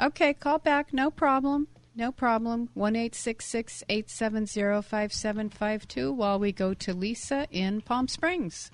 Okay, 0.00 0.34
call 0.34 0.58
back. 0.58 0.92
No 0.92 1.10
problem. 1.10 1.66
No 1.96 2.12
problem. 2.12 2.70
One 2.74 2.94
eight 2.96 3.14
six 3.14 3.44
six 3.46 3.82
eight 3.88 4.08
seven 4.08 4.46
zero 4.46 4.80
five 4.82 5.12
seven 5.12 5.50
five 5.50 5.86
two. 5.88 6.12
while 6.12 6.38
we 6.38 6.52
go 6.52 6.72
to 6.74 6.94
Lisa 6.94 7.46
in 7.50 7.80
Palm 7.82 8.08
Springs. 8.08 8.70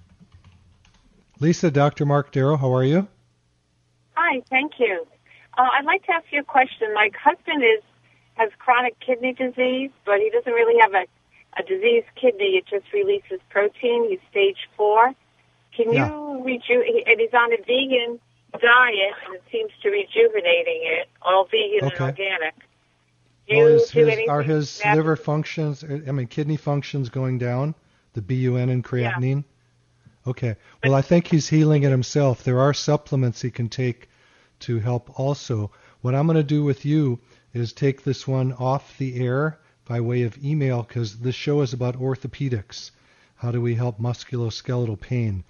Lisa, 1.40 1.70
Dr. 1.70 2.04
Mark 2.04 2.32
Darrow, 2.32 2.56
how 2.56 2.74
are 2.74 2.84
you? 2.84 3.06
Hi, 4.14 4.42
thank 4.50 4.72
you. 4.78 5.06
Uh, 5.56 5.68
I'd 5.78 5.84
like 5.84 6.04
to 6.06 6.12
ask 6.12 6.26
you 6.30 6.40
a 6.40 6.44
question. 6.44 6.92
My 6.94 7.10
husband 7.22 7.62
is 7.62 7.82
has 8.34 8.50
chronic 8.58 8.94
kidney 9.00 9.32
disease, 9.32 9.90
but 10.06 10.18
he 10.18 10.30
doesn't 10.30 10.52
really 10.52 10.80
have 10.80 10.94
a, 10.94 11.06
a 11.60 11.62
diseased 11.64 12.06
kidney. 12.20 12.56
It 12.56 12.66
just 12.70 12.92
releases 12.92 13.40
protein. 13.50 14.08
He's 14.08 14.20
stage 14.30 14.58
four. 14.76 15.12
Can 15.76 15.92
Yeah. 15.92 16.08
you 16.08 16.42
reju? 16.44 16.82
And 17.06 17.20
he's 17.20 17.34
on 17.34 17.52
a 17.52 17.56
vegan 17.58 18.20
diet, 18.52 19.14
and 19.26 19.34
it 19.34 19.42
seems 19.50 19.72
to 19.82 19.90
rejuvenating 19.90 20.82
it. 20.84 21.08
All 21.22 21.46
vegan 21.46 21.88
Okay. 21.88 21.96
and 21.96 22.00
organic. 22.00 22.54
Well, 23.50 23.66
is 23.66 23.90
his, 23.90 24.28
are 24.28 24.42
his 24.42 24.80
liver 24.84 25.16
functions, 25.16 25.82
I 25.82 26.12
mean, 26.12 26.26
kidney 26.26 26.56
functions 26.56 27.08
going 27.08 27.38
down? 27.38 27.74
The 28.12 28.22
BUN 28.22 28.68
and 28.68 28.84
creatinine? 28.84 29.44
Okay. 30.28 30.56
Well, 30.84 30.94
I 30.94 31.00
think 31.00 31.28
he's 31.28 31.48
healing 31.48 31.84
it 31.84 31.90
himself. 31.90 32.44
There 32.44 32.60
are 32.60 32.74
supplements 32.74 33.40
he 33.40 33.50
can 33.50 33.70
take 33.70 34.10
to 34.60 34.78
help 34.78 35.18
also. 35.18 35.70
What 36.02 36.14
I'm 36.14 36.26
going 36.26 36.36
to 36.36 36.42
do 36.42 36.64
with 36.64 36.84
you 36.84 37.20
is 37.54 37.72
take 37.72 38.04
this 38.04 38.28
one 38.28 38.52
off 38.52 38.98
the 38.98 39.24
air 39.24 39.58
by 39.86 40.02
way 40.02 40.24
of 40.24 40.36
email 40.44 40.82
because 40.82 41.20
this 41.20 41.34
show 41.34 41.62
is 41.62 41.72
about 41.72 41.98
orthopedics. 41.98 42.90
How 43.36 43.52
do 43.52 43.62
we 43.62 43.74
help 43.74 43.98
musculoskeletal 43.98 45.00
pain? 45.00 45.44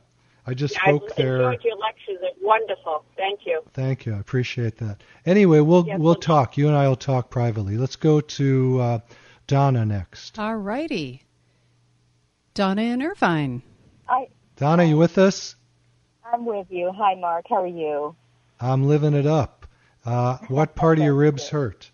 I 0.45 0.53
just 0.53 0.75
I 0.77 0.89
spoke 0.89 1.15
there. 1.15 1.43
I 1.45 1.53
enjoyed 1.53 1.63
your 1.63 1.77
lectures. 1.77 2.17
They're 2.21 2.31
wonderful. 2.41 3.05
Thank 3.15 3.41
you. 3.45 3.61
Thank 3.73 4.05
you. 4.05 4.13
I 4.13 4.19
appreciate 4.19 4.77
that. 4.77 5.01
Anyway, 5.25 5.61
we'll 5.61 5.85
Yes, 5.87 5.99
we'll 5.99 6.11
okay. 6.13 6.21
talk. 6.21 6.57
You 6.57 6.67
and 6.67 6.75
I 6.75 6.87
will 6.87 6.95
talk 6.95 7.29
privately. 7.29 7.77
Let's 7.77 7.95
go 7.95 8.19
to 8.19 8.79
uh, 8.79 8.99
Donna 9.47 9.85
next. 9.85 10.37
All 10.37 10.55
righty. 10.57 11.23
Donna 12.53 12.81
in 12.83 13.01
Irvine. 13.01 13.61
I, 14.07 14.27
Donna, 14.55 14.83
you 14.83 14.97
with 14.97 15.17
us? 15.17 15.55
I'm 16.31 16.45
with 16.45 16.67
you. 16.69 16.91
Hi, 16.91 17.15
Mark. 17.15 17.45
How 17.49 17.63
are 17.63 17.67
you? 17.67 18.15
I'm 18.59 18.87
living 18.87 19.13
it 19.13 19.27
up. 19.27 19.67
Uh, 20.05 20.37
what 20.47 20.75
part 20.75 20.97
of 20.97 21.03
your 21.03 21.13
ribs 21.13 21.49
hurt? 21.49 21.91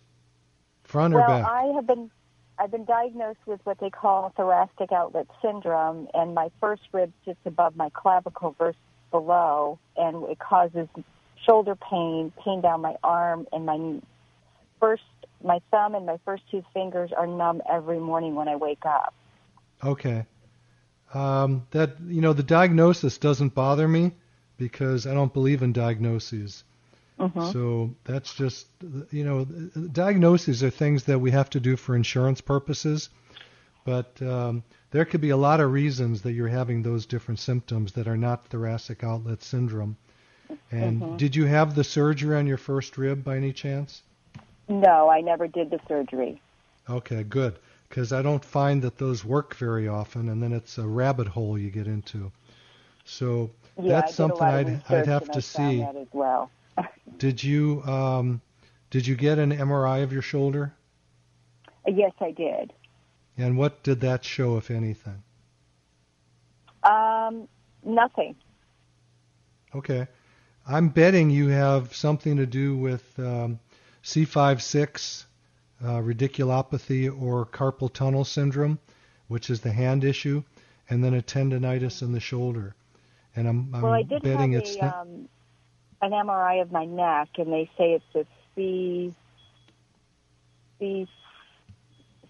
Front 0.83 1.13
or 1.13 1.17
well, 1.17 1.27
back? 1.27 1.45
I 1.45 1.63
have 1.75 1.87
been 1.87 2.09
I've 2.57 2.71
been 2.71 2.85
diagnosed 2.85 3.39
with 3.45 3.59
what 3.63 3.79
they 3.79 3.89
call 3.89 4.33
thoracic 4.37 4.91
outlet 4.91 5.27
syndrome, 5.41 6.07
and 6.13 6.35
my 6.35 6.49
first 6.59 6.83
rib's 6.91 7.13
just 7.25 7.39
above 7.45 7.75
my 7.75 7.89
clavicle 7.89 8.55
versus 8.57 8.79
below, 9.09 9.79
and 9.97 10.23
it 10.29 10.39
causes 10.39 10.87
shoulder 11.45 11.75
pain, 11.75 12.31
pain 12.43 12.61
down 12.61 12.81
my 12.81 12.95
arm, 13.03 13.47
and 13.51 13.65
my 13.65 13.99
first 14.79 15.03
my 15.43 15.59
thumb 15.71 15.95
and 15.95 16.05
my 16.05 16.19
first 16.23 16.43
two 16.51 16.63
fingers 16.73 17.11
are 17.17 17.27
numb 17.27 17.61
every 17.69 17.99
morning 17.99 18.35
when 18.35 18.47
I 18.47 18.55
wake 18.55 18.85
up. 18.85 19.13
Okay. 19.83 20.25
Um, 21.13 21.67
that 21.71 21.99
you 22.05 22.21
know 22.21 22.33
the 22.33 22.43
diagnosis 22.43 23.17
doesn't 23.17 23.53
bother 23.53 23.87
me 23.87 24.13
because 24.61 25.07
I 25.07 25.13
don't 25.15 25.33
believe 25.33 25.63
in 25.63 25.73
diagnoses. 25.73 26.63
Mhm. 27.19 27.51
So 27.51 27.95
that's 28.03 28.35
just 28.35 28.67
you 29.09 29.23
know 29.23 29.45
diagnoses 29.91 30.63
are 30.63 30.69
things 30.69 31.05
that 31.05 31.17
we 31.17 31.31
have 31.31 31.49
to 31.51 31.59
do 31.59 31.75
for 31.75 31.95
insurance 31.95 32.41
purposes, 32.41 33.09
but 33.85 34.21
um, 34.21 34.63
there 34.91 35.05
could 35.05 35.19
be 35.21 35.31
a 35.31 35.37
lot 35.37 35.59
of 35.59 35.71
reasons 35.71 36.21
that 36.21 36.33
you're 36.33 36.47
having 36.59 36.83
those 36.83 37.07
different 37.07 37.39
symptoms 37.39 37.93
that 37.93 38.07
are 38.07 38.17
not 38.17 38.45
thoracic 38.45 39.03
outlet 39.03 39.41
syndrome. 39.41 39.97
And 40.71 41.01
Mhm. 41.01 41.17
did 41.17 41.35
you 41.35 41.45
have 41.45 41.73
the 41.73 41.83
surgery 41.83 42.37
on 42.37 42.45
your 42.45 42.57
first 42.57 42.99
rib 42.99 43.23
by 43.23 43.37
any 43.37 43.53
chance? 43.53 44.03
No, 44.69 45.09
I 45.09 45.21
never 45.21 45.47
did 45.47 45.71
the 45.71 45.79
surgery. 45.87 46.39
Okay, 46.87 47.23
good. 47.23 47.55
Because 47.89 48.13
I 48.13 48.21
don't 48.21 48.45
find 48.45 48.83
that 48.83 48.97
those 48.99 49.25
work 49.25 49.55
very 49.55 49.87
often, 49.87 50.29
and 50.29 50.41
then 50.41 50.53
it's 50.53 50.77
a 50.77 50.87
rabbit 50.87 51.27
hole 51.27 51.57
you 51.57 51.71
get 51.71 51.87
into. 51.87 52.31
So 53.03 53.49
Yeah, 53.79 54.01
that's 54.01 54.15
something 54.15 54.41
I'd 54.41 54.81
I'd 54.89 55.07
have 55.07 55.29
to 55.31 55.41
see. 55.41 55.79
that 55.79 55.95
as 55.95 56.07
well. 56.11 56.49
Did 57.17 57.43
you 57.43 57.83
um, 57.83 58.41
did 58.89 59.07
you 59.07 59.15
get 59.15 59.39
an 59.39 59.51
MRI 59.51 60.03
of 60.03 60.11
your 60.11 60.21
shoulder? 60.21 60.73
Yes, 61.87 62.11
I 62.19 62.31
did. 62.31 62.73
And 63.37 63.57
what 63.57 63.83
did 63.83 64.01
that 64.01 64.23
show, 64.23 64.57
if 64.57 64.69
anything? 64.69 65.23
Um, 66.83 67.47
nothing. 67.83 68.35
Okay, 69.73 70.07
I'm 70.67 70.89
betting 70.89 71.29
you 71.29 71.47
have 71.47 71.95
something 71.95 72.37
to 72.37 72.45
do 72.45 72.75
with 72.75 73.17
um, 73.17 73.59
C5-6 74.03 75.23
uh, 75.83 75.87
radiculopathy 76.01 77.09
or 77.09 77.45
carpal 77.45 77.91
tunnel 77.91 78.25
syndrome, 78.25 78.79
which 79.27 79.49
is 79.49 79.61
the 79.61 79.71
hand 79.71 80.03
issue, 80.03 80.43
and 80.89 81.03
then 81.03 81.13
a 81.13 81.21
tendonitis 81.21 82.01
in 82.01 82.11
the 82.11 82.19
shoulder. 82.19 82.75
And 83.35 83.47
I'm, 83.47 83.73
I'm 83.73 83.81
well, 83.81 83.93
I 83.93 84.03
did 84.03 84.23
betting 84.23 84.53
have 84.53 84.63
it's 84.63 84.75
a 84.77 84.85
not. 84.85 85.01
um, 85.01 85.29
an 86.01 86.11
MRI 86.11 86.61
of 86.61 86.71
my 86.71 86.85
neck, 86.85 87.29
and 87.37 87.51
they 87.51 87.69
say 87.77 87.93
it's 87.93 88.15
a 88.15 88.25
C 88.55 89.13
C 90.79 91.07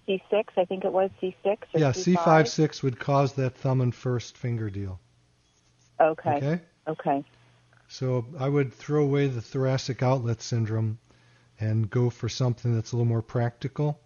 C 0.05 0.21
six. 0.29 0.53
I 0.57 0.65
think 0.65 0.83
it 0.83 0.91
was 0.91 1.09
C 1.19 1.35
six. 1.43 1.67
Yeah, 1.73 1.91
C 1.91 2.15
five 2.15 2.47
six 2.49 2.83
would 2.83 2.99
cause 2.99 3.33
that 3.33 3.55
thumb 3.55 3.81
and 3.81 3.95
first 3.95 4.37
finger 4.37 4.69
deal. 4.69 4.99
Okay. 5.99 6.37
Okay. 6.37 6.61
Okay. 6.87 7.23
So 7.87 8.25
I 8.39 8.47
would 8.47 8.73
throw 8.73 9.03
away 9.03 9.27
the 9.27 9.41
thoracic 9.41 10.01
outlet 10.01 10.41
syndrome 10.41 10.99
and 11.59 11.89
go 11.89 12.09
for 12.09 12.29
something 12.29 12.73
that's 12.73 12.91
a 12.91 12.95
little 12.95 13.07
more 13.07 13.21
practical 13.21 13.99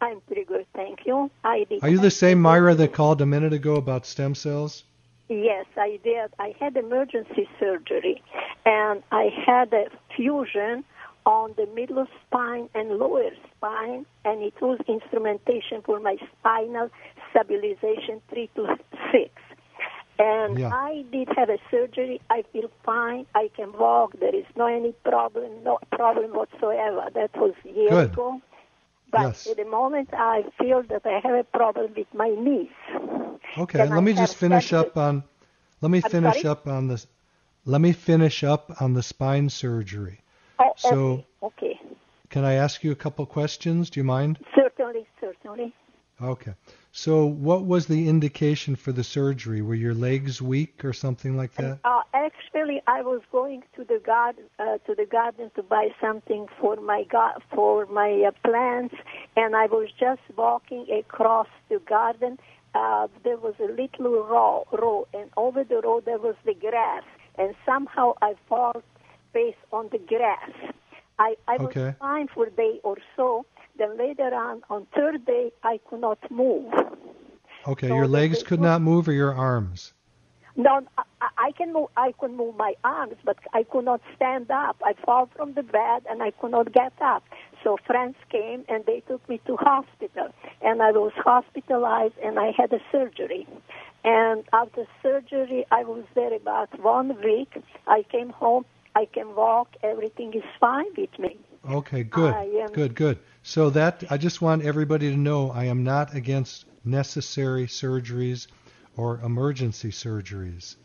I'm 0.00 0.20
pretty 0.22 0.44
good, 0.44 0.66
thank 0.74 1.00
you. 1.06 1.30
I 1.44 1.64
did. 1.68 1.82
Are 1.82 1.88
you 1.88 1.98
the 1.98 2.10
same 2.10 2.40
Myra 2.40 2.74
that 2.74 2.92
called 2.92 3.20
a 3.20 3.26
minute 3.26 3.52
ago 3.52 3.76
about 3.76 4.06
stem 4.06 4.34
cells? 4.34 4.84
Yes, 5.28 5.66
I 5.76 5.98
did. 6.04 6.30
I 6.38 6.54
had 6.60 6.76
emergency 6.76 7.48
surgery, 7.58 8.22
and 8.64 9.02
I 9.10 9.30
had 9.44 9.72
a 9.72 9.86
fusion 10.14 10.84
on 11.24 11.52
the 11.56 11.66
middle 11.74 12.06
spine 12.26 12.68
and 12.74 12.98
lower 12.98 13.30
spine, 13.56 14.06
and 14.24 14.42
it 14.42 14.54
was 14.60 14.78
instrumentation 14.86 15.82
for 15.84 15.98
my 15.98 16.16
spinal 16.38 16.88
stabilization 17.30 18.22
three 18.30 18.48
to 18.54 18.76
six. 19.10 19.30
And 20.18 20.58
yeah. 20.58 20.70
I 20.72 21.04
did 21.12 21.28
have 21.36 21.50
a 21.50 21.58
surgery. 21.70 22.20
I 22.30 22.42
feel 22.52 22.70
fine. 22.84 23.26
I 23.34 23.50
can 23.54 23.72
walk. 23.72 24.18
There 24.18 24.34
is 24.34 24.46
no 24.56 24.66
any 24.66 24.92
problem, 25.04 25.50
no 25.62 25.78
problem 25.90 26.30
whatsoever. 26.30 27.08
That 27.14 27.36
was 27.36 27.52
years 27.64 27.90
Good. 27.90 28.12
ago. 28.12 28.40
But 29.16 29.22
yes. 29.22 29.46
at 29.46 29.56
the 29.56 29.64
moment, 29.64 30.10
I 30.12 30.42
feel 30.58 30.82
that 30.90 31.06
I 31.06 31.20
have 31.26 31.34
a 31.34 31.44
problem 31.44 31.94
with 31.96 32.06
my 32.12 32.28
knees. 32.28 32.68
Okay, 33.56 33.78
let 33.78 33.92
I 33.92 34.00
me 34.00 34.12
just 34.12 34.36
finish 34.36 34.72
up 34.74 34.96
on. 34.98 35.24
Let 35.80 35.90
me 35.90 36.02
I'm 36.04 36.10
finish 36.10 36.42
sorry? 36.42 36.52
up 36.52 36.66
on 36.66 36.88
this. 36.88 37.06
Let 37.64 37.80
me 37.80 37.92
finish 37.92 38.44
up 38.44 38.80
on 38.80 38.92
the 38.92 39.02
spine 39.02 39.48
surgery. 39.48 40.20
Oh, 40.58 40.72
So- 40.76 41.24
okay, 41.42 41.78
okay. 41.78 41.80
Can 42.28 42.44
I 42.44 42.54
ask 42.54 42.82
you 42.84 42.90
a 42.92 42.96
couple 42.96 43.24
questions? 43.24 43.88
Do 43.88 44.00
you 44.00 44.04
mind? 44.04 44.38
Certainly, 44.54 45.06
certainly. 45.20 45.72
Okay. 46.20 46.54
So, 46.92 47.26
what 47.26 47.64
was 47.64 47.86
the 47.86 48.08
indication 48.08 48.74
for 48.74 48.90
the 48.90 49.04
surgery? 49.04 49.60
Were 49.60 49.74
your 49.74 49.92
legs 49.92 50.40
weak 50.40 50.82
or 50.82 50.94
something 50.94 51.36
like 51.36 51.52
that? 51.56 51.78
Uh, 51.84 52.02
actually, 52.14 52.80
I 52.86 53.02
was 53.02 53.20
going 53.30 53.64
to 53.76 53.84
the 53.84 54.00
garden 54.04 54.44
uh, 54.58 54.78
to 54.86 54.94
the 54.94 55.04
garden 55.04 55.50
to 55.56 55.62
buy 55.62 55.88
something 56.00 56.46
for 56.58 56.76
my 56.76 57.04
gar- 57.04 57.36
for 57.54 57.84
my 57.86 58.24
uh, 58.26 58.30
plants, 58.48 58.94
and 59.36 59.54
I 59.54 59.66
was 59.66 59.90
just 60.00 60.22
walking 60.36 60.86
across 60.90 61.48
the 61.68 61.80
garden. 61.80 62.38
Uh, 62.74 63.08
there 63.24 63.36
was 63.36 63.54
a 63.60 63.70
little 63.70 64.24
row, 64.24 64.66
row, 64.72 65.06
and 65.12 65.30
over 65.36 65.64
the 65.64 65.82
row 65.82 66.00
there 66.00 66.18
was 66.18 66.36
the 66.46 66.54
grass, 66.54 67.04
and 67.36 67.54
somehow 67.66 68.14
I 68.22 68.34
fall 68.48 68.82
face 69.34 69.54
on 69.70 69.90
the 69.92 69.98
grass. 69.98 70.50
I, 71.18 71.36
I 71.46 71.56
was 71.58 71.74
fine 71.98 72.28
for 72.28 72.46
a 72.46 72.50
day 72.50 72.80
or 72.82 72.96
so. 73.16 73.46
Then 73.78 73.98
later 73.98 74.34
on, 74.34 74.62
on 74.70 74.86
third 74.94 75.24
day, 75.26 75.52
I 75.62 75.78
could 75.88 76.00
not 76.00 76.18
move. 76.30 76.72
Okay, 77.66 77.88
so 77.88 77.94
your 77.94 78.08
legs 78.08 78.42
could 78.42 78.60
not 78.60 78.80
move 78.80 79.08
or 79.08 79.12
your 79.12 79.34
arms? 79.34 79.92
No, 80.56 80.80
I, 80.96 81.02
I 81.36 81.52
can 81.52 81.72
move. 81.72 81.88
I 81.96 82.12
could 82.12 82.32
move 82.32 82.56
my 82.56 82.74
arms, 82.82 83.16
but 83.24 83.36
I 83.52 83.64
could 83.64 83.84
not 83.84 84.00
stand 84.14 84.50
up. 84.50 84.76
I 84.82 84.94
fall 85.04 85.28
from 85.36 85.52
the 85.52 85.62
bed 85.62 86.04
and 86.08 86.22
I 86.22 86.30
could 86.30 86.52
not 86.52 86.72
get 86.72 86.94
up. 87.02 87.24
So 87.62 87.76
friends 87.86 88.16
came 88.30 88.64
and 88.68 88.84
they 88.86 89.00
took 89.00 89.28
me 89.28 89.40
to 89.46 89.56
hospital, 89.56 90.28
and 90.62 90.82
I 90.82 90.92
was 90.92 91.12
hospitalized 91.16 92.14
and 92.22 92.38
I 92.38 92.52
had 92.56 92.72
a 92.72 92.80
surgery. 92.90 93.46
And 94.04 94.44
after 94.52 94.86
surgery, 95.02 95.66
I 95.70 95.82
was 95.82 96.04
there 96.14 96.32
about 96.32 96.80
one 96.80 97.20
week. 97.22 97.60
I 97.86 98.04
came 98.10 98.30
home. 98.30 98.64
I 98.94 99.04
can 99.04 99.34
walk. 99.34 99.68
Everything 99.82 100.32
is 100.32 100.44
fine 100.58 100.86
with 100.96 101.18
me. 101.18 101.36
Okay, 101.68 102.04
good. 102.04 102.34
Am- 102.34 102.72
Good, 102.72 102.94
good. 102.94 103.18
So 103.42 103.70
that 103.70 104.04
I 104.10 104.16
just 104.18 104.42
want 104.42 104.62
everybody 104.64 105.10
to 105.10 105.16
know 105.16 105.50
I 105.50 105.64
am 105.64 105.84
not 105.84 106.14
against 106.14 106.64
necessary 106.84 107.66
surgeries 107.66 108.46
or 108.96 109.20
emergency 109.20 109.90
surgeries. 109.90 110.76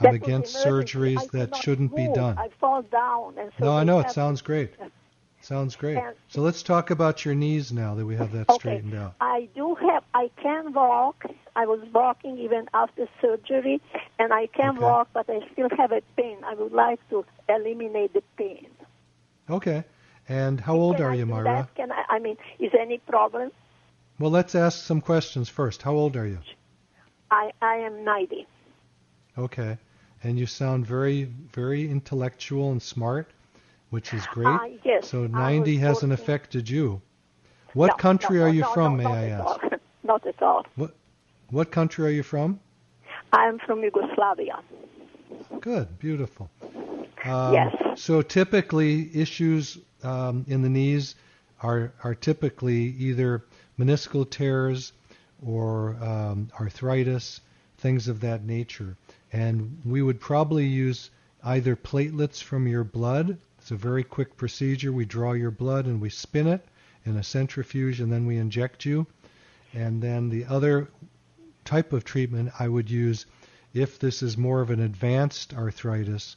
I'm 0.00 0.14
against 0.14 0.56
emergency. 0.56 0.98
I 0.98 1.20
surgeries 1.20 1.30
that 1.32 1.56
shouldn't 1.56 1.94
be 1.94 2.08
done. 2.08 2.36
I 2.38 2.48
fall 2.60 2.82
down, 2.82 3.34
and 3.38 3.50
so 3.58 3.66
No, 3.66 3.72
I 3.76 3.84
know 3.84 4.00
it 4.00 4.10
sounds 4.10 4.42
great. 4.42 4.70
Sounds 5.42 5.76
great. 5.76 6.02
So 6.28 6.40
let's 6.40 6.62
talk 6.62 6.90
about 6.90 7.24
your 7.24 7.34
knees 7.34 7.72
now 7.72 7.94
that 7.94 8.04
we 8.04 8.16
have 8.16 8.32
that 8.32 8.50
Okay. 8.50 8.58
straightened 8.58 8.94
out. 8.94 9.14
I 9.20 9.48
do 9.54 9.76
have, 9.76 10.02
I 10.12 10.30
can 10.42 10.72
walk. 10.72 11.24
I 11.54 11.66
was 11.66 11.80
walking 11.94 12.36
even 12.38 12.66
after 12.74 13.06
surgery, 13.22 13.80
and 14.18 14.32
I 14.32 14.46
can 14.48 14.70
Okay. 14.76 14.80
walk, 14.80 15.08
but 15.14 15.30
I 15.30 15.40
still 15.52 15.68
have 15.78 15.92
a 15.92 16.02
pain. 16.16 16.38
I 16.44 16.54
would 16.54 16.72
like 16.72 16.98
to 17.10 17.24
eliminate 17.48 18.12
the 18.12 18.22
pain. 18.36 18.66
Okay. 19.48 19.84
And 20.28 20.60
how 20.60 20.74
old 20.74 20.96
Can 20.96 21.04
are 21.06 21.10
I 21.12 21.14
you, 21.14 21.26
Myra? 21.26 21.68
Can 21.76 21.92
I, 21.92 22.04
I 22.08 22.18
mean, 22.18 22.36
is 22.58 22.72
there 22.72 22.80
any 22.82 22.98
problem? 22.98 23.52
Well, 24.18 24.30
let's 24.30 24.54
ask 24.54 24.84
some 24.84 25.00
questions 25.00 25.48
first. 25.48 25.82
How 25.82 25.92
old 25.92 26.16
are 26.16 26.26
you? 26.26 26.38
I, 27.30 27.50
I 27.62 27.76
am 27.76 28.04
90. 28.04 28.46
Okay. 29.38 29.78
And 30.24 30.38
you 30.38 30.46
sound 30.46 30.86
very, 30.86 31.24
very 31.52 31.88
intellectual 31.88 32.72
and 32.72 32.82
smart, 32.82 33.28
which 33.90 34.12
is 34.14 34.26
great. 34.26 34.46
Uh, 34.48 34.58
yes, 34.84 35.08
so 35.08 35.26
90 35.26 35.76
hasn't 35.76 36.10
working- 36.10 36.24
affected 36.24 36.68
you. 36.68 37.00
What 37.74 37.88
No, 37.88 37.94
country 37.96 38.38
no, 38.38 38.44
are 38.44 38.48
you 38.48 38.62
no, 38.62 38.72
from, 38.72 38.96
may 38.96 39.04
I 39.04 39.26
ask? 39.28 39.44
all. 39.44 39.60
not 40.02 40.26
at 40.26 40.40
all. 40.42 40.64
What 40.76 40.94
what 41.50 41.70
country 41.70 42.04
are 42.06 42.10
you 42.10 42.22
from? 42.22 42.58
I'm 43.32 43.58
from 43.60 43.82
Yugoslavia. 43.82 44.60
Good, 45.60 45.98
beautiful. 45.98 46.48
Um, 47.24 47.52
Yes. 47.52 47.76
So 47.96 48.22
typically, 48.22 49.14
issues 49.14 49.78
um, 50.02 50.44
in 50.48 50.62
the 50.62 50.68
knees 50.68 51.14
are 51.62 51.92
are 52.04 52.14
typically 52.14 52.94
either 52.98 53.44
meniscal 53.78 54.28
tears 54.28 54.92
or 55.44 55.96
um, 56.02 56.50
arthritis, 56.60 57.40
things 57.78 58.08
of 58.08 58.20
that 58.20 58.44
nature. 58.44 58.96
And 59.32 59.80
we 59.84 60.02
would 60.02 60.20
probably 60.20 60.66
use 60.66 61.10
either 61.42 61.76
platelets 61.76 62.42
from 62.42 62.66
your 62.66 62.84
blood. 62.84 63.38
It's 63.58 63.70
a 63.70 63.76
very 63.76 64.04
quick 64.04 64.36
procedure. 64.36 64.92
We 64.92 65.04
draw 65.04 65.32
your 65.32 65.50
blood 65.50 65.86
and 65.86 66.00
we 66.00 66.10
spin 66.10 66.46
it 66.46 66.64
in 67.04 67.16
a 67.16 67.22
centrifuge, 67.22 68.00
and 68.00 68.12
then 68.12 68.26
we 68.26 68.36
inject 68.36 68.84
you. 68.84 69.06
And 69.74 70.02
then 70.02 70.28
the 70.28 70.46
other 70.46 70.88
type 71.64 71.92
of 71.92 72.04
treatment 72.04 72.52
I 72.58 72.68
would 72.68 72.90
use 72.90 73.26
if 73.74 73.98
this 73.98 74.22
is 74.22 74.38
more 74.38 74.60
of 74.60 74.70
an 74.70 74.80
advanced 74.80 75.52
arthritis 75.52 76.36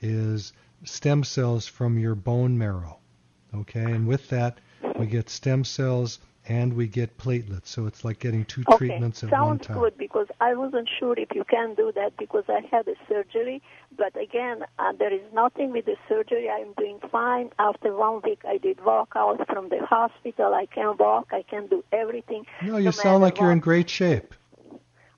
is 0.00 0.52
stem 0.84 1.24
cells 1.24 1.66
from 1.66 1.98
your 1.98 2.14
bone 2.14 2.56
marrow. 2.58 2.98
Okay, 3.54 3.82
and 3.84 4.06
with 4.06 4.28
that 4.30 4.58
we 4.98 5.06
get 5.06 5.28
stem 5.28 5.64
cells 5.64 6.18
and 6.48 6.74
we 6.74 6.88
get 6.88 7.16
platelets. 7.18 7.66
So 7.68 7.86
it's 7.86 8.04
like 8.04 8.18
getting 8.18 8.44
two 8.44 8.62
Okay, 8.68 8.78
treatments 8.78 9.22
at 9.22 9.30
one 9.30 9.58
time. 9.58 9.74
sounds 9.74 9.80
good 9.80 9.96
because 9.96 10.26
I 10.40 10.54
wasn't 10.54 10.88
sure 10.98 11.14
if 11.16 11.28
you 11.34 11.44
can 11.44 11.74
do 11.74 11.92
that 11.94 12.16
because 12.16 12.44
I 12.48 12.60
had 12.70 12.88
a 12.88 12.94
surgery. 13.08 13.62
But 13.96 14.20
again, 14.20 14.64
uh, 14.78 14.92
there 14.98 15.12
is 15.12 15.20
nothing 15.32 15.70
with 15.70 15.84
the 15.84 15.96
surgery. 16.08 16.48
I'm 16.50 16.72
doing 16.74 16.98
fine. 17.10 17.50
After 17.58 17.94
one 17.96 18.22
week, 18.24 18.42
I 18.46 18.58
did 18.58 18.84
walk 18.84 19.12
out 19.14 19.46
from 19.46 19.68
the 19.68 19.84
hospital. 19.86 20.52
I 20.54 20.66
can 20.66 20.96
walk. 20.98 21.28
I 21.32 21.42
can 21.42 21.68
do 21.68 21.84
everything. 21.92 22.44
No, 22.62 22.76
you 22.76 22.86
no 22.86 22.90
sound 22.90 23.22
like 23.22 23.34
matter 23.34 23.44
you're 23.44 23.52
in 23.52 23.60
great 23.60 23.88
shape. 23.88 24.34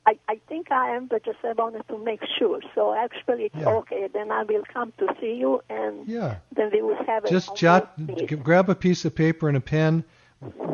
I, 0.07 0.19
I 0.29 0.39
think 0.49 0.71
I 0.71 0.95
am, 0.95 1.07
but 1.07 1.25
just 1.25 1.39
I 1.45 1.53
wanted 1.53 1.87
to 1.89 1.97
make 1.99 2.21
sure. 2.39 2.61
So 2.75 2.95
actually, 2.95 3.45
it's 3.45 3.55
Yeah. 3.57 3.71
okay. 3.71 4.09
Then 4.13 4.31
I 4.31 4.43
will 4.43 4.63
come 4.73 4.93
to 4.99 5.07
see 5.21 5.35
you, 5.35 5.63
and 5.71 6.07
Yeah. 6.07 6.37
then 6.55 6.71
we 6.73 6.83
will 6.83 7.03
have 7.07 7.25
a 7.25 7.29
Just 7.29 7.57
jot, 7.57 7.99
meeting. 7.99 8.27
g- 8.29 8.37
grab 8.37 8.69
a 8.69 8.75
piece 8.75 9.05
of 9.07 9.15
paper 9.15 9.49
and 9.49 9.57
a 9.57 9.61
pen. 9.63 10.05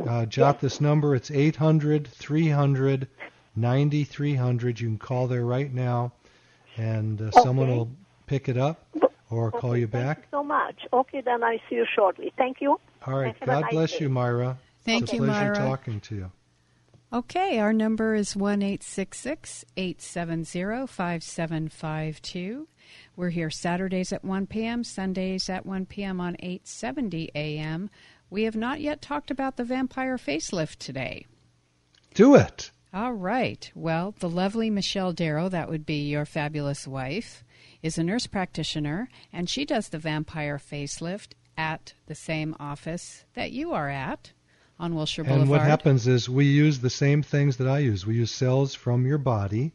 Uh, 0.08 0.26
jot 0.26 0.58
this 0.60 0.80
number. 0.80 1.14
It's 1.14 1.30
800 1.30 2.08
300 2.08 3.06
9300. 3.54 4.80
You 4.80 4.88
can 4.88 4.98
call 4.98 5.28
there 5.28 5.44
right 5.44 5.72
now, 5.72 6.12
and 6.76 7.20
uh, 7.20 7.30
someone 7.30 7.68
will 7.68 7.90
pick 8.26 8.48
it 8.48 8.56
up 8.56 8.84
or 9.30 9.52
call 9.52 9.76
you 9.76 9.86
back. 9.86 10.16
Thank 10.16 10.26
you 10.32 10.38
so 10.38 10.42
much. 10.44 10.86
Okay, 10.92 11.20
then 11.20 11.44
I 11.44 11.58
see 11.68 11.76
you 11.76 11.86
shortly. 11.94 12.32
Thank 12.36 12.60
you. 12.60 12.80
All 13.06 13.14
right. 13.18 13.38
God 13.40 13.60
nice 13.62 13.70
bless 13.70 13.92
day. 13.92 14.04
you, 14.04 14.08
Myra. 14.08 14.58
Thank 14.84 15.02
you. 15.02 15.04
it's 15.04 15.12
a 15.12 15.16
pleasure 15.18 15.44
Myra. 15.52 15.54
talking 15.56 16.00
to 16.00 16.14
you. 16.16 16.32
Okay, 17.12 17.58
our 17.58 17.72
number 17.72 18.14
is 18.14 18.36
1 18.36 18.62
870 18.62 20.86
5752. 20.86 22.68
We're 23.16 23.30
here 23.30 23.50
Saturdays 23.50 24.12
at 24.12 24.24
1 24.24 24.46
p.m., 24.46 24.84
Sundays 24.84 25.50
at 25.50 25.66
1 25.66 25.86
p.m. 25.86 26.20
on 26.20 26.36
870 26.38 27.32
a.m. 27.34 27.90
We 28.30 28.44
have 28.44 28.54
not 28.54 28.80
yet 28.80 29.02
talked 29.02 29.32
about 29.32 29.56
the 29.56 29.64
vampire 29.64 30.18
facelift 30.18 30.76
today. 30.76 31.26
Do 32.14 32.36
it. 32.36 32.70
All 32.94 33.14
right. 33.14 33.68
Well, 33.74 34.14
the 34.20 34.28
lovely 34.28 34.70
Michelle 34.70 35.12
Darrow, 35.12 35.48
that 35.48 35.68
would 35.68 35.84
be 35.84 36.08
your 36.08 36.24
fabulous 36.24 36.86
wife, 36.86 37.42
is 37.82 37.98
a 37.98 38.04
nurse 38.04 38.28
practitioner, 38.28 39.08
and 39.32 39.50
she 39.50 39.64
does 39.64 39.88
the 39.88 39.98
vampire 39.98 40.58
facelift 40.58 41.32
at 41.58 41.92
the 42.06 42.14
same 42.14 42.54
office 42.60 43.24
that 43.34 43.50
you 43.50 43.72
are 43.72 43.88
at 43.88 44.30
on 44.80 44.94
Wilshire 44.94 45.24
Boulevard. 45.24 45.42
And 45.42 45.50
what 45.50 45.60
happens 45.60 46.06
is 46.06 46.28
we 46.28 46.46
use 46.46 46.80
the 46.80 46.88
same 46.88 47.22
things 47.22 47.58
that 47.58 47.68
I 47.68 47.80
use. 47.80 48.06
We 48.06 48.14
use 48.14 48.32
cells 48.32 48.74
from 48.74 49.06
your 49.06 49.18
body, 49.18 49.72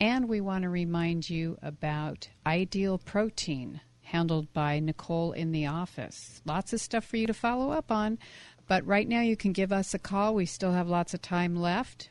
And 0.00 0.28
we 0.28 0.40
want 0.40 0.62
to 0.62 0.68
remind 0.68 1.30
you 1.30 1.56
about 1.62 2.28
Ideal 2.46 2.98
Protein, 2.98 3.80
handled 4.02 4.52
by 4.52 4.80
Nicole 4.80 5.32
in 5.32 5.52
the 5.52 5.66
office. 5.66 6.42
Lots 6.44 6.72
of 6.72 6.80
stuff 6.80 7.04
for 7.04 7.16
you 7.16 7.26
to 7.26 7.34
follow 7.34 7.70
up 7.70 7.92
on. 7.92 8.18
But 8.66 8.86
right 8.86 9.08
now, 9.08 9.20
you 9.20 9.36
can 9.36 9.52
give 9.52 9.72
us 9.72 9.94
a 9.94 9.98
call. 9.98 10.34
We 10.34 10.46
still 10.46 10.72
have 10.72 10.88
lots 10.88 11.14
of 11.14 11.20
time 11.20 11.54
left. 11.54 12.08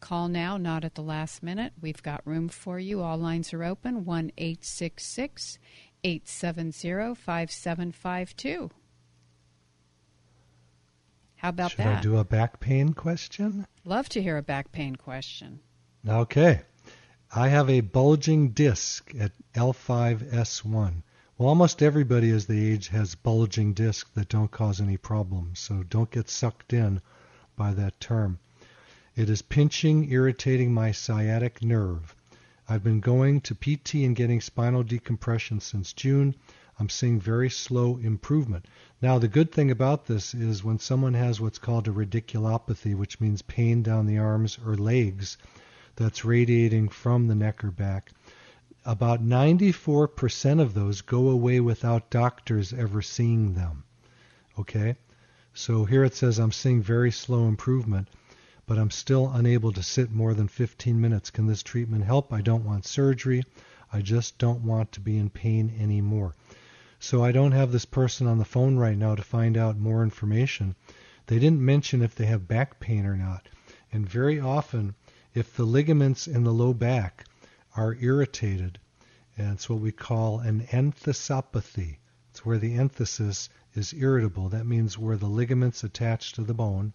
Call 0.00 0.28
now, 0.28 0.58
not 0.58 0.84
at 0.84 0.96
the 0.96 1.02
last 1.02 1.42
minute. 1.42 1.72
We've 1.80 2.02
got 2.02 2.26
room 2.26 2.50
for 2.50 2.78
you. 2.78 3.00
All 3.00 3.16
lines 3.16 3.54
are 3.54 3.64
open 3.64 4.04
1 4.04 4.32
866 4.36 5.58
870 6.04 7.14
5752. 7.14 8.70
How 11.36 11.48
about 11.48 11.70
Should 11.70 11.78
that? 11.78 11.82
Should 11.84 11.98
I 11.98 12.00
do 12.02 12.16
a 12.18 12.24
back 12.24 12.60
pain 12.60 12.92
question? 12.92 13.66
Love 13.84 14.08
to 14.10 14.22
hear 14.22 14.36
a 14.36 14.42
back 14.42 14.70
pain 14.70 14.96
question. 14.96 15.60
Okay. 16.06 16.60
I 17.34 17.48
have 17.48 17.68
a 17.68 17.80
bulging 17.80 18.50
disc 18.50 19.12
at 19.18 19.32
L5S1. 19.54 21.02
Well, 21.36 21.48
almost 21.48 21.82
everybody 21.82 22.30
as 22.30 22.46
they 22.46 22.58
age 22.58 22.88
has 22.88 23.14
bulging 23.14 23.72
discs 23.72 24.08
that 24.14 24.28
don't 24.28 24.50
cause 24.50 24.80
any 24.80 24.96
problems, 24.96 25.58
so 25.58 25.82
don't 25.82 26.10
get 26.10 26.28
sucked 26.28 26.72
in 26.72 27.00
by 27.56 27.72
that 27.74 27.98
term. 27.98 28.38
It 29.16 29.28
is 29.28 29.42
pinching, 29.42 30.10
irritating 30.10 30.72
my 30.72 30.92
sciatic 30.92 31.62
nerve. 31.62 32.14
I've 32.66 32.82
been 32.82 33.00
going 33.00 33.42
to 33.42 33.54
PT 33.54 33.96
and 33.96 34.16
getting 34.16 34.40
spinal 34.40 34.82
decompression 34.82 35.60
since 35.60 35.92
June. 35.92 36.34
I'm 36.78 36.88
seeing 36.88 37.20
very 37.20 37.50
slow 37.50 37.98
improvement. 37.98 38.66
Now, 39.02 39.18
the 39.18 39.28
good 39.28 39.52
thing 39.52 39.70
about 39.70 40.06
this 40.06 40.34
is 40.34 40.64
when 40.64 40.78
someone 40.78 41.14
has 41.14 41.40
what's 41.40 41.58
called 41.58 41.88
a 41.88 41.90
radiculopathy, 41.90 42.94
which 42.94 43.20
means 43.20 43.42
pain 43.42 43.82
down 43.82 44.06
the 44.06 44.18
arms 44.18 44.58
or 44.64 44.76
legs, 44.76 45.36
that's 45.96 46.24
radiating 46.24 46.88
from 46.88 47.28
the 47.28 47.34
neck 47.34 47.62
or 47.62 47.70
back, 47.70 48.12
about 48.84 49.22
94% 49.22 50.60
of 50.60 50.74
those 50.74 51.02
go 51.02 51.28
away 51.28 51.60
without 51.60 52.10
doctors 52.10 52.72
ever 52.72 53.02
seeing 53.02 53.54
them. 53.54 53.84
Okay? 54.58 54.96
So 55.52 55.84
here 55.84 56.02
it 56.02 56.14
says 56.14 56.38
I'm 56.38 56.50
seeing 56.50 56.82
very 56.82 57.12
slow 57.12 57.46
improvement, 57.46 58.08
but 58.66 58.78
I'm 58.78 58.90
still 58.90 59.30
unable 59.32 59.72
to 59.72 59.82
sit 59.82 60.10
more 60.10 60.34
than 60.34 60.48
15 60.48 61.00
minutes. 61.00 61.30
Can 61.30 61.46
this 61.46 61.62
treatment 61.62 62.04
help? 62.04 62.32
I 62.32 62.40
don't 62.40 62.64
want 62.64 62.86
surgery. 62.86 63.42
I 63.92 64.00
just 64.00 64.38
don't 64.38 64.62
want 64.62 64.92
to 64.92 65.00
be 65.00 65.18
in 65.18 65.30
pain 65.30 65.74
anymore. 65.78 66.34
So 66.98 67.22
I 67.22 67.32
don't 67.32 67.52
have 67.52 67.72
this 67.72 67.84
person 67.84 68.26
on 68.26 68.38
the 68.38 68.44
phone 68.44 68.76
right 68.76 68.96
now 68.96 69.14
to 69.14 69.22
find 69.22 69.56
out 69.56 69.78
more 69.78 70.02
information. 70.02 70.74
They 71.26 71.38
didn't 71.38 71.64
mention 71.64 72.02
if 72.02 72.14
they 72.14 72.26
have 72.26 72.48
back 72.48 72.80
pain 72.80 73.06
or 73.06 73.16
not. 73.16 73.48
And 73.92 74.08
very 74.08 74.40
often, 74.40 74.94
if 75.34 75.54
the 75.54 75.64
ligaments 75.64 76.26
in 76.26 76.44
the 76.44 76.52
low 76.52 76.72
back 76.72 77.26
are 77.76 77.96
irritated, 78.00 78.78
and 79.36 79.52
it's 79.52 79.68
what 79.68 79.80
we 79.80 79.92
call 79.92 80.38
an 80.40 80.66
enthesopathy. 80.72 81.98
It's 82.30 82.44
where 82.44 82.58
the 82.58 82.74
enthesis 82.74 83.48
is 83.74 83.92
irritable. 83.92 84.48
That 84.48 84.66
means 84.66 84.96
where 84.96 85.16
the 85.16 85.26
ligaments 85.26 85.84
attach 85.84 86.32
to 86.32 86.42
the 86.42 86.54
bone. 86.54 86.92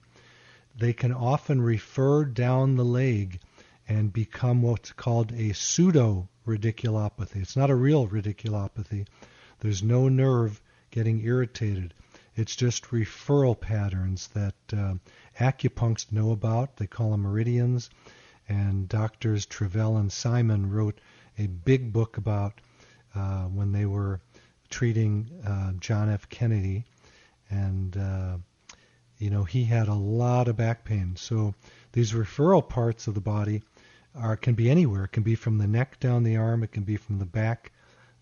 They 0.77 0.93
can 0.93 1.11
often 1.11 1.61
refer 1.61 2.25
down 2.25 2.75
the 2.75 2.85
leg 2.85 3.41
and 3.87 4.13
become 4.13 4.61
what's 4.61 4.91
called 4.91 5.31
a 5.33 5.53
pseudo 5.53 6.29
radiculopathy. 6.45 7.37
It's 7.37 7.57
not 7.57 7.69
a 7.69 7.75
real 7.75 8.07
radiculopathy. 8.07 9.07
There's 9.59 9.83
no 9.83 10.07
nerve 10.07 10.61
getting 10.91 11.23
irritated. 11.23 11.93
It's 12.35 12.55
just 12.55 12.85
referral 12.85 13.59
patterns 13.59 14.27
that 14.29 14.55
uh, 14.71 14.93
acupuncturists 15.39 16.11
know 16.11 16.31
about. 16.31 16.77
They 16.77 16.87
call 16.87 17.11
them 17.11 17.23
meridians. 17.23 17.89
And 18.47 18.87
doctors 18.87 19.45
Travell 19.45 19.97
and 19.97 20.11
Simon 20.11 20.71
wrote 20.71 21.01
a 21.37 21.47
big 21.47 21.91
book 21.91 22.17
about 22.17 22.61
uh, 23.15 23.43
when 23.43 23.71
they 23.71 23.85
were 23.85 24.21
treating 24.69 25.29
uh, 25.45 25.73
John 25.79 26.09
F. 26.09 26.29
Kennedy. 26.29 26.85
And, 27.49 27.97
uh, 27.97 28.37
you 29.19 29.29
know, 29.29 29.43
he 29.43 29.65
had 29.65 29.87
a 29.87 29.93
lot 29.93 30.47
of 30.47 30.55
back 30.55 30.85
pain. 30.85 31.15
So 31.17 31.53
these 31.91 32.13
referral 32.13 32.67
parts 32.67 33.07
of 33.07 33.13
the 33.13 33.21
body 33.21 33.61
are 34.15 34.37
can 34.37 34.55
be 34.55 34.69
anywhere. 34.69 35.03
It 35.03 35.11
can 35.11 35.23
be 35.23 35.35
from 35.35 35.57
the 35.57 35.67
neck 35.67 35.99
down 35.99 36.23
the 36.23 36.37
arm. 36.37 36.63
It 36.63 36.71
can 36.71 36.83
be 36.83 36.95
from 36.95 37.19
the 37.19 37.25
back 37.25 37.71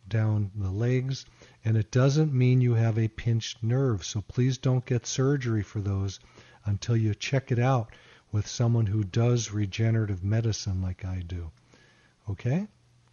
down 0.08 0.52
the 0.56 0.72
legs. 0.72 1.26
And 1.64 1.78
it 1.78 1.92
doesn't 1.92 2.34
mean 2.34 2.62
you 2.62 2.74
have 2.74 2.98
a 2.98 3.08
pinched 3.08 3.64
nerve. 3.64 4.04
So 4.04 4.22
please 4.22 4.58
don't 4.58 4.86
get 4.86 5.06
surgery 5.06 5.62
for 5.62 5.80
those 5.80 6.20
until 6.66 6.98
you 6.98 7.14
check 7.14 7.52
it 7.52 7.60
out 7.60 7.92
with 8.32 8.48
someone 8.48 8.88
who 8.88 9.04
does 9.04 9.52
regenerative 9.52 10.24
medicine 10.24 10.82
like 10.82 11.06
I 11.06 11.20
do. 11.20 11.52
Okay? 12.30 12.68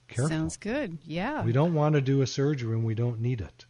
Careful. 0.08 0.28
Sounds 0.28 0.56
good. 0.56 0.98
Yeah. 1.04 1.44
We 1.44 1.52
don't 1.52 1.74
want 1.74 1.94
to 1.94 2.00
do 2.00 2.22
a 2.22 2.26
surgery 2.26 2.74
when 2.74 2.84
we 2.84 2.94
don't 2.94 3.20
need 3.20 3.40
it. 3.40 3.66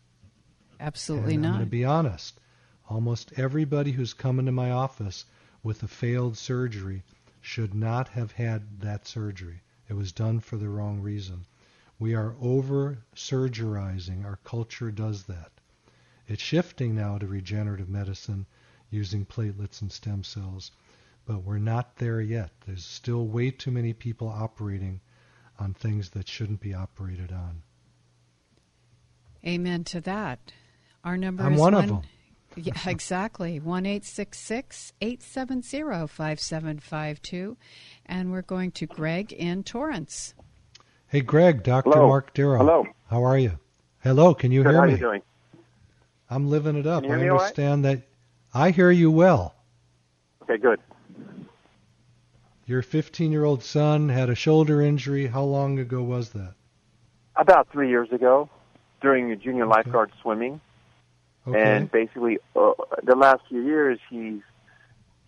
Absolutely 0.78 1.34
and 1.34 1.46
I'm 1.46 1.50
not. 1.50 1.58
going 1.58 1.66
to 1.66 1.70
be 1.70 1.84
honest. 1.84 2.40
Almost 2.88 3.32
everybody 3.38 3.92
who's 3.92 4.12
come 4.12 4.38
into 4.38 4.52
my 4.52 4.70
office 4.70 5.24
with 5.62 5.82
a 5.82 5.88
failed 5.88 6.36
surgery 6.36 7.02
should 7.40 7.74
not 7.74 8.08
have 8.08 8.32
had 8.32 8.80
that 8.80 9.06
surgery. 9.06 9.62
It 9.88 9.94
was 9.94 10.12
done 10.12 10.40
for 10.40 10.56
the 10.56 10.68
wrong 10.68 11.00
reason. 11.00 11.46
We 11.98 12.14
are 12.14 12.34
over 12.40 12.98
surgerizing. 13.14 14.24
Our 14.24 14.36
culture 14.44 14.90
does 14.90 15.24
that. 15.24 15.52
It's 16.26 16.42
shifting 16.42 16.94
now 16.94 17.18
to 17.18 17.26
regenerative 17.26 17.88
medicine 17.88 18.46
using 18.90 19.24
platelets 19.26 19.82
and 19.82 19.92
stem 19.92 20.24
cells, 20.24 20.70
but 21.26 21.42
we're 21.42 21.58
not 21.58 21.96
there 21.96 22.20
yet. 22.20 22.50
There's 22.66 22.84
still 22.84 23.26
way 23.26 23.50
too 23.50 23.70
many 23.70 23.92
people 23.92 24.28
operating 24.28 25.00
on 25.58 25.74
things 25.74 26.10
that 26.10 26.28
shouldn't 26.28 26.60
be 26.60 26.74
operated 26.74 27.32
on. 27.32 27.62
Amen 29.46 29.84
to 29.84 30.00
that. 30.02 30.52
Our 31.04 31.16
number 31.16 31.42
I'm 31.42 31.54
is 31.54 31.60
one 31.60 31.74
one, 31.74 31.84
of 31.84 31.90
them. 31.90 32.02
Yeah, 32.56 32.72
exactly. 32.86 33.60
One 33.60 33.86
eight 33.86 34.04
six 34.04 34.38
six 34.38 34.92
eight 35.00 35.22
seven 35.22 35.62
zero 35.62 36.06
five 36.06 36.40
seven 36.40 36.78
five 36.78 37.20
two, 37.22 37.56
and 38.06 38.30
we're 38.32 38.42
going 38.42 38.70
to 38.72 38.86
Greg 38.86 39.32
in 39.32 39.62
Torrance. 39.64 40.34
Hey, 41.08 41.20
Greg, 41.20 41.62
Dr. 41.62 41.90
Hello. 41.90 42.08
Mark 42.08 42.34
Darrow. 42.34 42.58
Hello. 42.58 42.86
How 43.10 43.22
are 43.24 43.38
you? 43.38 43.58
Hello, 44.02 44.34
can 44.34 44.52
you 44.52 44.62
Good, 44.62 44.70
hear 44.70 44.80
how 44.80 44.86
me? 44.86 44.92
you 44.92 44.98
doing? 44.98 45.22
I'm 46.28 46.48
living 46.50 46.76
it 46.76 46.86
up. 46.86 47.02
Can 47.02 47.10
you 47.10 47.16
hear 47.16 47.18
I 47.18 47.22
me 47.24 47.28
all 47.28 47.36
right? 47.36 47.42
understand 47.42 47.84
that. 47.84 48.02
I 48.52 48.70
hear 48.70 48.90
you 48.90 49.10
well. 49.10 49.54
Okay, 50.42 50.56
good. 50.58 50.80
Your 52.66 52.82
15 52.82 53.30
year 53.30 53.44
old 53.44 53.62
son 53.62 54.08
had 54.08 54.30
a 54.30 54.34
shoulder 54.34 54.80
injury. 54.80 55.26
How 55.26 55.42
long 55.42 55.78
ago 55.78 56.02
was 56.02 56.30
that? 56.30 56.54
About 57.36 57.68
three 57.70 57.88
years 57.88 58.10
ago, 58.12 58.48
during 59.00 59.28
the 59.28 59.36
junior 59.36 59.66
lifeguard 59.66 60.10
swimming, 60.22 60.60
Okay. 61.46 61.60
and 61.60 61.90
basically 61.90 62.38
uh, 62.56 62.72
the 63.02 63.16
last 63.16 63.42
few 63.48 63.62
years, 63.62 63.98
he's 64.08 64.40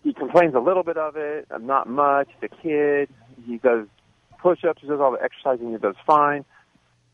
he 0.03 0.13
complains 0.13 0.55
a 0.55 0.59
little 0.59 0.83
bit 0.83 0.97
of 0.97 1.15
it, 1.17 1.47
uh, 1.51 1.57
not 1.57 1.89
much. 1.89 2.29
The 2.39 2.47
kid, 2.49 3.09
he 3.45 3.57
does 3.57 3.87
push-ups, 4.39 4.81
he 4.81 4.87
does 4.87 4.99
all 4.99 5.11
the 5.11 5.21
exercising, 5.21 5.71
he 5.71 5.77
does 5.77 5.95
fine. 6.05 6.45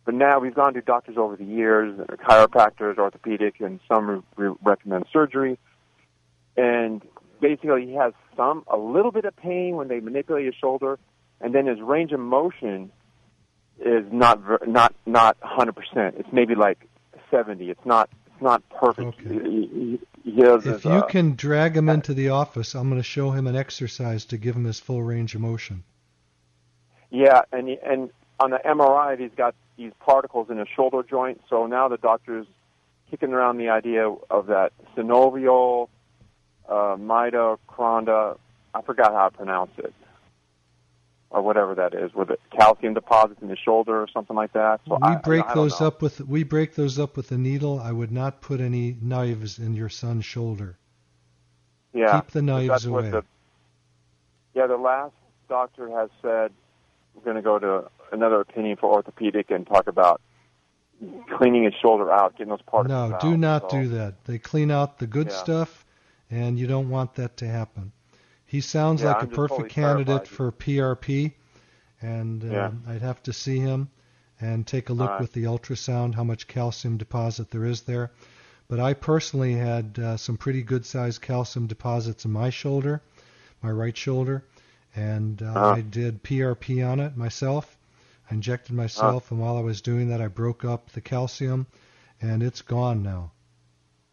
But 0.05 0.15
now 0.15 0.39
we've 0.39 0.53
gone 0.53 0.73
to 0.73 0.81
doctors 0.81 1.17
over 1.17 1.35
the 1.35 1.45
years, 1.45 1.97
chiropractors, 2.27 2.97
orthopedic, 2.97 3.59
and 3.61 3.79
some 3.87 4.23
re- 4.35 4.53
recommend 4.61 5.05
surgery. 5.11 5.57
And 6.57 7.01
basically, 7.41 7.87
he 7.87 7.93
has 7.93 8.13
some 8.35 8.63
a 8.67 8.77
little 8.77 9.11
bit 9.11 9.25
of 9.25 9.35
pain 9.35 9.75
when 9.75 9.87
they 9.87 9.99
manipulate 9.99 10.45
his 10.45 10.55
shoulder, 10.55 10.99
and 11.41 11.55
then 11.55 11.65
his 11.65 11.79
range 11.81 12.11
of 12.11 12.19
motion 12.19 12.91
is 13.79 14.05
not 14.11 14.39
not 14.67 14.93
not 15.05 15.39
100%. 15.39 15.73
It's 16.19 16.29
maybe 16.31 16.53
like 16.53 16.87
70. 17.31 17.69
It's 17.69 17.85
not 17.85 18.09
not 18.43 18.61
perfect. 18.69 19.19
He 19.21 19.99
has 20.37 20.65
if 20.65 20.75
his, 20.75 20.85
you 20.85 20.91
uh, 20.91 21.01
can 21.07 21.35
drag 21.35 21.75
him 21.75 21.89
into 21.89 22.13
the 22.13 22.29
office, 22.29 22.75
I'm 22.75 22.89
going 22.89 23.01
to 23.01 23.03
show 23.03 23.31
him 23.31 23.47
an 23.47 23.55
exercise 23.55 24.25
to 24.25 24.37
give 24.37 24.55
him 24.55 24.65
his 24.65 24.79
full 24.79 25.03
range 25.03 25.35
of 25.35 25.41
motion. 25.41 25.83
Yeah, 27.09 27.41
and 27.51 27.67
he, 27.67 27.77
and 27.83 28.09
on 28.39 28.51
the 28.51 28.59
MRI, 28.65 29.19
he's 29.19 29.31
got 29.35 29.55
these 29.77 29.91
particles 29.99 30.49
in 30.49 30.57
his 30.57 30.67
shoulder 30.75 31.03
joint. 31.03 31.41
So 31.49 31.67
now 31.67 31.87
the 31.87 31.97
doctor's 31.97 32.47
kicking 33.09 33.33
around 33.33 33.57
the 33.57 33.69
idea 33.69 34.09
of 34.29 34.47
that 34.47 34.71
synovial 34.95 35.89
uh, 36.67 36.95
mitochondria. 36.97 38.37
I 38.73 38.81
forgot 38.81 39.13
how 39.13 39.29
to 39.29 39.37
pronounce 39.37 39.71
it, 39.77 39.93
or 41.33 41.41
whatever 41.41 41.73
that 41.75 41.93
is, 41.95 42.13
with 42.13 42.29
calcium 42.55 42.93
deposits 42.93 43.41
in 43.41 43.47
the 43.47 43.57
shoulder 43.57 43.99
or 43.99 44.07
something 44.07 44.35
like 44.35 44.53
that. 44.53 44.79
So 44.87 44.95
we 45.01 45.07
I, 45.07 45.15
break 45.15 45.45
I 45.47 45.55
those 45.55 45.81
know. 45.81 45.87
up 45.87 46.01
with 46.01 46.21
we 46.21 46.43
break 46.43 46.75
those 46.75 46.99
up 46.99 47.17
with 47.17 47.31
a 47.31 47.37
needle. 47.37 47.79
I 47.79 47.91
would 47.91 48.11
not 48.11 48.39
put 48.39 48.61
any 48.61 48.95
knives 49.01 49.57
in 49.59 49.73
your 49.73 49.89
son's 49.89 50.25
shoulder. 50.25 50.77
Yeah, 51.91 52.21
Keep 52.21 52.31
the 52.31 52.41
knives 52.43 52.85
away. 52.85 53.09
The, 53.09 53.23
yeah, 54.55 54.67
the 54.67 54.77
last 54.77 55.13
doctor 55.49 55.89
has 55.89 56.09
said 56.21 56.51
we're 57.15 57.23
going 57.23 57.35
to 57.35 57.41
go 57.41 57.59
to 57.59 57.89
another 58.11 58.39
opinion 58.41 58.77
for 58.77 58.91
orthopedic 58.93 59.49
and 59.51 59.65
talk 59.67 59.87
about 59.87 60.21
cleaning 61.37 61.63
his 61.63 61.73
shoulder 61.81 62.11
out, 62.11 62.33
getting 62.37 62.49
those 62.49 62.61
particles 62.61 63.09
No, 63.09 63.15
out. 63.15 63.21
do 63.21 63.35
not 63.37 63.71
So- 63.71 63.81
do 63.81 63.87
that. 63.89 64.23
They 64.25 64.37
clean 64.37 64.71
out 64.71 64.99
the 64.99 65.07
good 65.07 65.27
Yeah. 65.27 65.33
stuff, 65.35 65.85
and 66.31 66.57
you 66.57 66.67
don't 66.67 66.89
want 66.89 67.15
that 67.15 67.37
to 67.37 67.47
happen. 67.47 67.91
He 68.53 68.61
sounds 68.61 69.01
Yeah, 69.01 69.07
like 69.13 69.23
I'm 69.23 69.29
a 69.33 69.35
perfect 69.35 69.49
totally 69.49 69.69
candidate 69.69 70.27
for 70.27 70.51
PRP, 70.51 71.31
and 72.03 72.43
uh, 72.43 72.47
Yeah. 72.53 72.71
I'd 72.87 73.01
have 73.01 73.23
to 73.23 73.33
see 73.33 73.57
him 73.57 73.89
and 74.39 74.67
take 74.67 74.89
a 74.89 74.93
look 74.93 75.09
Alright. 75.09 75.21
with 75.21 75.33
the 75.33 75.45
ultrasound 75.45 76.13
how 76.13 76.23
much 76.23 76.47
calcium 76.47 76.97
deposit 76.97 77.49
there 77.49 77.65
is 77.65 77.81
there. 77.81 78.11
But 78.67 78.79
I 78.79 78.93
personally 78.93 79.53
had 79.55 79.97
uh, 79.97 80.17
some 80.17 80.37
pretty 80.37 80.61
good 80.61 80.85
sized 80.85 81.19
calcium 81.23 81.65
deposits 81.65 82.25
in 82.25 82.31
my 82.31 82.51
shoulder, 82.51 83.01
my 83.63 83.71
right 83.71 83.97
shoulder, 83.97 84.43
and 84.95 85.41
uh, 85.41 85.45
Uh-huh. 85.55 85.77
I 85.77 85.81
did 85.81 86.21
PRP 86.23 86.87
on 86.87 86.99
it 86.99 87.17
myself. 87.17 87.75
I 88.29 88.35
injected 88.35 88.75
myself, 88.75 89.31
and 89.31 89.39
while 89.39 89.57
I 89.57 89.61
was 89.61 89.81
doing 89.81 90.09
that, 90.09 90.21
I 90.21 90.27
broke 90.27 90.63
up 90.63 90.91
the 90.91 91.01
calcium, 91.01 91.65
and 92.21 92.43
it's 92.43 92.61
gone 92.61 93.01
now. 93.01 93.31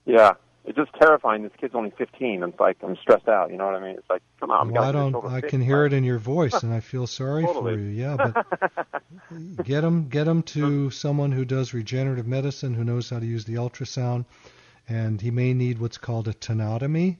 Yeah, 0.07 0.35
it's 0.71 0.77
just 0.79 0.93
terrifying. 1.01 1.43
This 1.43 1.53
kid's 1.61 1.75
only 1.75 1.91
15. 1.99 2.43
It's 2.43 2.61
like 2.61 2.77
I'm 2.83 2.97
stressed 2.97 3.29
out. 3.29 3.51
You 3.51 3.57
know 3.59 3.67
what 3.67 3.75
I 3.75 3.81
mean? 3.81 3.97
It's 3.99 4.09
like, 4.09 4.23
come 4.39 4.51
on, 4.51 4.71
Well, 4.71 4.83
I 4.85 4.93
don't. 4.93 5.15
I 5.27 5.41
can 5.41 5.61
hear 5.61 5.85
it 5.85 5.93
in 5.93 6.05
your 6.05 6.19
voice, 6.19 6.63
and 6.63 6.73
I 6.73 6.81
feel 6.81 7.07
sorry 7.07 7.45
Totally. 7.45 7.75
for 7.75 7.81
you. 7.81 7.89
Yeah, 7.89 8.17
but 8.17 9.65
get 9.65 9.83
him, 9.85 10.09
get 10.09 10.29
him 10.29 10.43
to 10.45 10.91
someone 10.91 11.33
who 11.33 11.45
does 11.45 11.75
regenerative 11.75 12.27
medicine, 12.27 12.75
who 12.75 12.85
knows 12.85 13.11
how 13.11 13.19
to 13.19 13.27
use 13.27 13.45
the 13.45 13.55
ultrasound, 13.55 14.25
and 14.89 15.21
he 15.21 15.31
may 15.31 15.53
need 15.55 15.79
what's 15.81 15.99
called 15.99 16.29
a 16.29 16.33
tenotomy. 16.33 17.17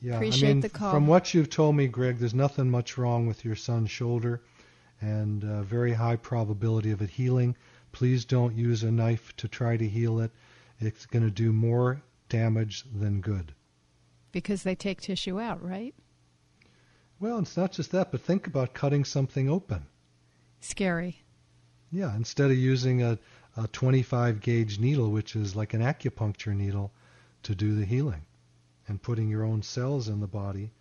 Yeah, 0.00 0.16
Appreciate 0.16 0.50
I 0.50 0.52
mean, 0.54 0.60
the 0.60 0.68
call. 0.68 0.92
From 0.92 1.06
what 1.06 1.32
you've 1.34 1.50
told 1.50 1.76
me, 1.76 1.88
Greg, 1.88 2.18
there's 2.18 2.34
nothing 2.34 2.70
much 2.70 2.98
wrong 2.98 3.26
with 3.26 3.44
your 3.44 3.56
son's 3.56 3.90
shoulder, 3.90 4.42
and 5.00 5.42
uh, 5.44 5.62
very 5.62 5.92
high 5.92 6.16
probability 6.16 6.90
of 6.90 7.02
it 7.02 7.10
healing. 7.10 7.56
Please 7.92 8.24
don't 8.24 8.54
use 8.54 8.82
a 8.82 8.90
knife 8.90 9.34
to 9.36 9.48
try 9.48 9.76
to 9.76 9.88
heal 9.88 10.20
it. 10.20 10.30
It's 10.78 11.06
going 11.06 11.24
to 11.24 11.30
do 11.30 11.52
more 11.52 12.02
damage 12.28 12.84
than 12.94 13.20
good. 13.20 13.54
Because 14.32 14.62
they 14.62 14.74
take 14.74 15.00
tissue 15.00 15.40
out, 15.40 15.62
right? 15.62 15.94
Well, 17.18 17.38
it's 17.38 17.56
not 17.56 17.72
just 17.72 17.92
that, 17.92 18.12
but 18.12 18.20
think 18.20 18.46
about 18.46 18.74
cutting 18.74 19.04
something 19.04 19.48
open. 19.48 19.86
Scary. 20.60 21.22
Yeah, 21.90 22.14
instead 22.14 22.50
of 22.50 22.58
using 22.58 23.02
a, 23.02 23.18
a 23.56 23.66
25 23.68 24.40
gauge 24.40 24.78
needle, 24.78 25.10
which 25.10 25.34
is 25.34 25.56
like 25.56 25.72
an 25.72 25.80
acupuncture 25.80 26.54
needle, 26.54 26.92
to 27.46 27.54
do 27.54 27.76
the 27.76 27.84
healing, 27.84 28.22
and 28.88 29.00
putting 29.00 29.28
your 29.28 29.44
own 29.44 29.62
cells 29.62 30.08
in 30.08 30.18
the 30.18 30.26
body. 30.26 30.72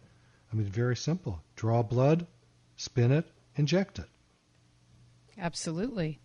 I 0.51 0.55
mean, 0.55 0.65
very 0.65 0.95
simple. 0.95 1.43
Draw 1.55 1.83
blood, 1.83 2.25
spin 2.75 3.11
it, 3.11 3.25
inject 3.55 3.99
it. 3.99 4.09
Absolutely. 5.37 6.17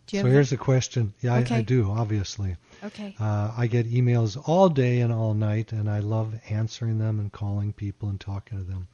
Do 0.07 0.17
you 0.17 0.23
So 0.23 0.29
here's 0.29 0.53
a 0.53 0.57
question. 0.57 1.13
Yeah, 1.21 1.35
I, 1.35 1.45
I 1.51 1.63
do, 1.63 1.91
obviously. 1.91 2.57
Okay. 2.85 3.17
Uh, 3.19 3.51
I 3.57 3.67
get 3.67 3.91
emails 3.91 4.41
all 4.47 4.69
day 4.69 5.01
and 5.01 5.13
all 5.13 5.35
night, 5.35 5.73
and 5.73 5.91
I 5.91 5.99
love 5.99 6.39
answering 6.49 6.99
them 6.99 7.19
and 7.19 7.33
calling 7.33 7.73
people 7.73 8.09
and 8.09 8.21
talking 8.21 8.59
to 8.59 8.65
them. 8.65 8.87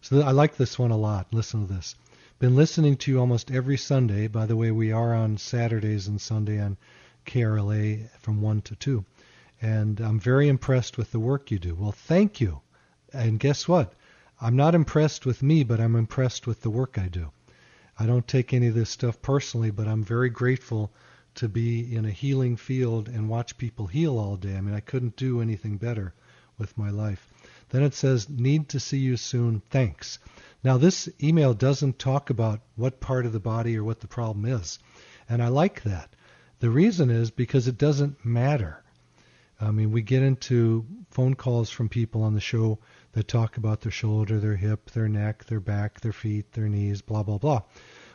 So 0.00 0.22
I 0.22 0.30
like 0.30 0.56
this 0.56 0.78
one 0.78 0.92
a 0.92 0.96
lot. 0.96 1.26
Listen 1.30 1.66
to 1.66 1.74
this. 1.74 1.94
Been 2.38 2.56
listening 2.56 2.96
to 2.98 3.10
you 3.10 3.20
almost 3.20 3.50
every 3.50 3.76
Sunday. 3.76 4.28
By 4.28 4.46
the 4.46 4.56
way, 4.56 4.70
we 4.70 4.92
are 4.92 5.14
on 5.14 5.36
Saturdays 5.36 6.06
and 6.06 6.20
Sunday 6.20 6.60
on 6.60 6.78
KRLA 7.26 8.08
from 8.18 8.40
1 8.40 8.62
to 8.62 8.76
2. 8.76 9.04
And 9.60 10.00
I'm 10.00 10.20
very 10.20 10.48
impressed 10.48 10.96
with 10.96 11.12
the 11.12 11.18
work 11.18 11.50
you 11.50 11.58
do. 11.58 11.74
Well, 11.74 11.92
thank 11.92 12.40
you. 12.40 12.60
And 13.12 13.40
guess 13.40 13.66
what? 13.66 13.94
I'm 14.40 14.56
not 14.56 14.74
impressed 14.74 15.24
with 15.24 15.42
me, 15.42 15.64
but 15.64 15.80
I'm 15.80 15.96
impressed 15.96 16.46
with 16.46 16.60
the 16.60 16.70
work 16.70 16.98
I 16.98 17.08
do. 17.08 17.30
I 17.98 18.04
don't 18.04 18.28
take 18.28 18.52
any 18.52 18.66
of 18.66 18.74
this 18.74 18.90
stuff 18.90 19.22
personally, 19.22 19.70
but 19.70 19.88
I'm 19.88 20.04
very 20.04 20.28
grateful 20.28 20.92
to 21.36 21.48
be 21.48 21.94
in 21.94 22.04
a 22.04 22.10
healing 22.10 22.56
field 22.56 23.08
and 23.08 23.28
watch 23.28 23.56
people 23.56 23.86
heal 23.86 24.18
all 24.18 24.36
day. 24.36 24.56
I 24.56 24.60
mean, 24.60 24.74
I 24.74 24.80
couldn't 24.80 25.16
do 25.16 25.40
anything 25.40 25.78
better 25.78 26.12
with 26.58 26.76
my 26.76 26.90
life. 26.90 27.28
Then 27.70 27.82
it 27.82 27.94
says, 27.94 28.28
Need 28.28 28.68
to 28.70 28.80
see 28.80 28.98
you 28.98 29.16
soon. 29.16 29.62
Thanks. 29.70 30.18
Now, 30.62 30.76
this 30.76 31.08
email 31.22 31.54
doesn't 31.54 31.98
talk 31.98 32.28
about 32.28 32.60
what 32.74 33.00
part 33.00 33.24
of 33.24 33.32
the 33.32 33.40
body 33.40 33.76
or 33.76 33.84
what 33.84 34.00
the 34.00 34.06
problem 34.06 34.44
is. 34.44 34.78
And 35.28 35.42
I 35.42 35.48
like 35.48 35.82
that. 35.82 36.14
The 36.60 36.70
reason 36.70 37.10
is 37.10 37.30
because 37.30 37.68
it 37.68 37.78
doesn't 37.78 38.24
matter. 38.24 38.82
I 39.60 39.70
mean, 39.70 39.92
we 39.92 40.02
get 40.02 40.22
into 40.22 40.84
phone 41.10 41.34
calls 41.34 41.70
from 41.70 41.88
people 41.88 42.22
on 42.22 42.34
the 42.34 42.40
show 42.40 42.78
that 43.16 43.26
talk 43.26 43.56
about 43.56 43.80
their 43.80 43.90
shoulder, 43.90 44.38
their 44.38 44.56
hip, 44.56 44.90
their 44.90 45.08
neck, 45.08 45.46
their 45.46 45.58
back, 45.58 46.00
their 46.00 46.12
feet, 46.12 46.52
their 46.52 46.68
knees, 46.68 47.00
blah, 47.00 47.22
blah, 47.22 47.38
blah. 47.38 47.62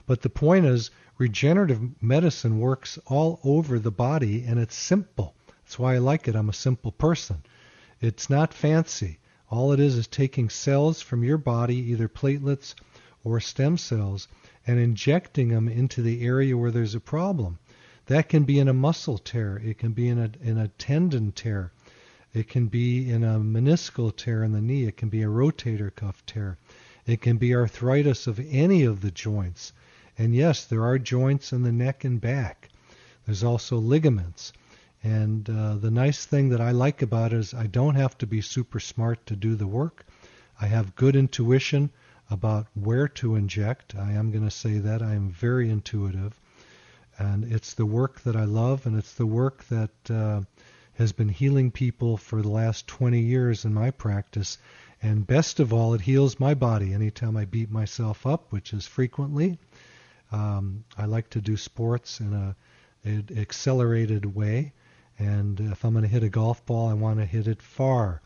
But 0.06 0.22
the 0.22 0.30
point 0.30 0.68
is, 0.68 0.92
regenerative 1.18 1.82
medicine 2.04 2.60
works 2.60 3.00
all 3.08 3.40
over 3.44 3.80
the 3.80 3.90
body 3.90 4.44
and 4.44 4.60
it's 4.60 4.76
simple. 4.76 5.36
That's 5.64 5.80
why 5.80 5.96
I 5.96 5.98
like 5.98 6.28
it. 6.28 6.36
I'm 6.36 6.50
a 6.50 6.54
simple 6.54 6.92
person. 6.92 7.42
It's 8.00 8.30
not 8.30 8.54
fancy. 8.54 9.18
All 9.50 9.72
it 9.72 9.80
is 9.80 9.98
is 9.98 10.06
taking 10.06 10.52
cells 10.52 11.02
from 11.02 11.24
your 11.24 11.40
body, 11.40 11.78
either 11.78 12.08
platelets 12.08 12.76
or 13.24 13.40
stem 13.40 13.80
cells, 13.80 14.28
and 14.68 14.78
injecting 14.78 15.50
them 15.50 15.68
into 15.68 16.04
the 16.04 16.24
area 16.24 16.56
where 16.56 16.70
there's 16.70 16.94
a 16.94 17.00
problem. 17.00 17.58
That 18.06 18.30
can 18.30 18.44
be 18.44 18.60
in 18.60 18.68
a 18.68 18.74
muscle 18.74 19.18
tear, 19.18 19.60
it 19.66 19.80
can 19.80 19.94
be 19.94 20.08
in 20.08 20.20
a, 20.20 20.30
in 20.48 20.60
a 20.60 20.68
tendon 20.68 21.32
tear, 21.32 21.72
it 22.34 22.48
can 22.48 22.68
be 22.68 23.10
in 23.10 23.24
a 23.24 23.40
meniscal 23.40 24.16
tear 24.16 24.44
in 24.44 24.52
the 24.52 24.62
knee, 24.62 24.86
it 24.86 24.98
can 24.98 25.10
be 25.10 25.22
a 25.22 25.28
rotator 25.28 25.94
cuff 25.94 26.26
tear, 26.26 26.58
it 27.06 27.22
can 27.22 27.38
be 27.38 27.54
arthritis 27.54 28.28
of 28.28 28.40
any 28.50 28.84
of 28.84 29.02
the 29.02 29.12
joints. 29.12 29.74
And 30.18 30.36
yes, 30.36 30.66
there 30.66 30.84
are 30.84 31.00
joints 31.00 31.52
in 31.52 31.64
the 31.64 31.72
neck 31.72 32.04
and 32.04 32.22
back. 32.22 32.70
There's 33.26 33.44
also 33.44 33.78
ligaments. 33.78 34.54
And 35.04 35.50
uh, 35.50 35.76
the 35.76 35.90
nice 35.90 36.26
thing 36.26 36.50
that 36.50 36.62
I 36.62 36.72
like 36.72 37.02
about 37.02 37.34
it 37.34 37.38
is 37.38 37.54
I 37.54 37.68
don't 37.68 37.96
have 37.96 38.18
to 38.20 38.28
be 38.28 38.42
super 38.42 38.80
smart 38.80 39.26
to 39.26 39.36
do 39.36 39.56
the 39.56 39.68
work. 39.68 40.06
I 40.60 40.68
have 40.68 40.96
good 40.96 41.16
intuition 41.16 41.90
about 42.30 42.68
where 42.76 43.08
to 43.08 43.36
inject. 43.36 43.96
I 43.96 44.12
am 44.12 44.32
going 44.32 44.44
to 44.44 44.52
say 44.52 44.78
that. 44.78 45.02
I 45.02 45.16
am 45.16 45.32
very 45.32 45.70
intuitive. 45.70 46.40
And 47.18 47.44
it's 47.52 47.74
the 47.74 47.86
work 47.86 48.22
that 48.22 48.36
I 48.36 48.46
love, 48.46 48.86
and 48.86 48.98
it's 48.98 49.14
the 49.16 49.26
work 49.26 49.64
that 49.66 49.92
uh, 50.10 50.42
has 51.02 51.12
been 51.12 51.30
healing 51.30 51.72
people 51.72 52.16
for 52.16 52.42
the 52.42 52.50
last 52.50 52.86
20 52.88 53.20
years 53.20 53.66
in 53.66 53.74
my 53.74 53.90
practice. 53.90 54.60
And 55.02 55.26
best 55.26 55.60
of 55.60 55.74
all, 55.74 55.96
it 55.96 56.02
heals 56.02 56.40
my 56.40 56.54
body 56.54 56.94
anytime 56.94 57.36
I 57.36 57.46
beat 57.46 57.72
myself 57.72 58.28
up, 58.28 58.52
which 58.52 58.72
is 58.72 58.86
frequently. 58.86 59.58
Um, 60.32 60.84
I 60.96 61.06
like 61.06 61.32
to 61.32 61.42
do 61.42 61.58
sports 61.58 62.20
in 62.20 62.34
a 62.34 62.56
an 63.04 63.30
accelerated 63.36 64.36
way. 64.36 64.74
And 65.18 65.60
if 65.60 65.84
I'm 65.84 65.94
going 65.94 66.04
to 66.04 66.08
hit 66.08 66.22
a 66.22 66.30
golf 66.30 66.64
ball, 66.68 66.88
I 66.88 66.94
want 66.94 67.18
to 67.18 67.26
hit 67.26 67.48
it 67.48 67.64
far. 67.64 68.22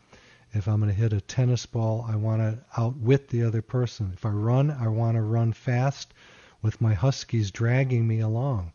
If 0.52 0.68
I'm 0.68 0.80
going 0.80 0.92
to 0.92 1.00
hit 1.00 1.14
a 1.14 1.20
tennis 1.22 1.64
ball, 1.64 2.04
I 2.06 2.16
want 2.16 2.42
to 2.42 2.58
outwit 2.76 3.28
the 3.28 3.44
other 3.44 3.62
person. 3.62 4.10
If 4.12 4.26
I 4.26 4.30
run, 4.30 4.70
I 4.70 4.88
want 4.88 5.16
to 5.16 5.22
run 5.22 5.54
fast 5.54 6.12
with 6.60 6.80
my 6.80 6.92
huskies 6.92 7.50
dragging 7.50 8.06
me 8.06 8.20
along. 8.20 8.72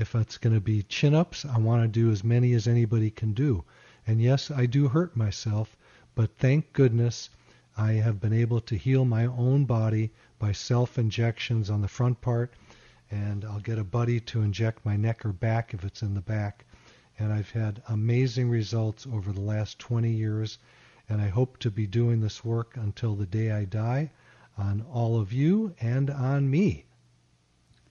If 0.00 0.14
it's 0.14 0.38
going 0.38 0.54
to 0.54 0.62
be 0.62 0.82
chin 0.84 1.14
ups, 1.14 1.44
I 1.44 1.58
want 1.58 1.82
to 1.82 1.86
do 1.86 2.10
as 2.10 2.24
many 2.24 2.54
as 2.54 2.66
anybody 2.66 3.10
can 3.10 3.34
do. 3.34 3.64
And 4.06 4.18
yes, 4.18 4.50
I 4.50 4.64
do 4.64 4.88
hurt 4.88 5.14
myself, 5.14 5.76
but 6.14 6.38
thank 6.38 6.72
goodness 6.72 7.28
I 7.76 7.92
have 7.92 8.18
been 8.18 8.32
able 8.32 8.62
to 8.62 8.78
heal 8.78 9.04
my 9.04 9.26
own 9.26 9.66
body 9.66 10.10
by 10.38 10.52
self 10.52 10.98
injections 10.98 11.68
on 11.68 11.82
the 11.82 11.86
front 11.86 12.22
part, 12.22 12.54
and 13.10 13.44
I'll 13.44 13.60
get 13.60 13.78
a 13.78 13.84
buddy 13.84 14.20
to 14.20 14.40
inject 14.40 14.86
my 14.86 14.96
neck 14.96 15.26
or 15.26 15.34
back 15.34 15.74
if 15.74 15.84
it's 15.84 16.00
in 16.00 16.14
the 16.14 16.22
back. 16.22 16.64
And 17.18 17.30
I've 17.30 17.50
had 17.50 17.82
amazing 17.86 18.48
results 18.48 19.06
over 19.06 19.32
the 19.32 19.42
last 19.42 19.78
20 19.80 20.10
years, 20.10 20.56
and 21.10 21.20
I 21.20 21.28
hope 21.28 21.58
to 21.58 21.70
be 21.70 21.86
doing 21.86 22.20
this 22.20 22.42
work 22.42 22.74
until 22.74 23.16
the 23.16 23.26
day 23.26 23.50
I 23.50 23.66
die 23.66 24.12
on 24.56 24.80
all 24.90 25.20
of 25.20 25.30
you 25.30 25.74
and 25.78 26.08
on 26.08 26.50
me. 26.50 26.86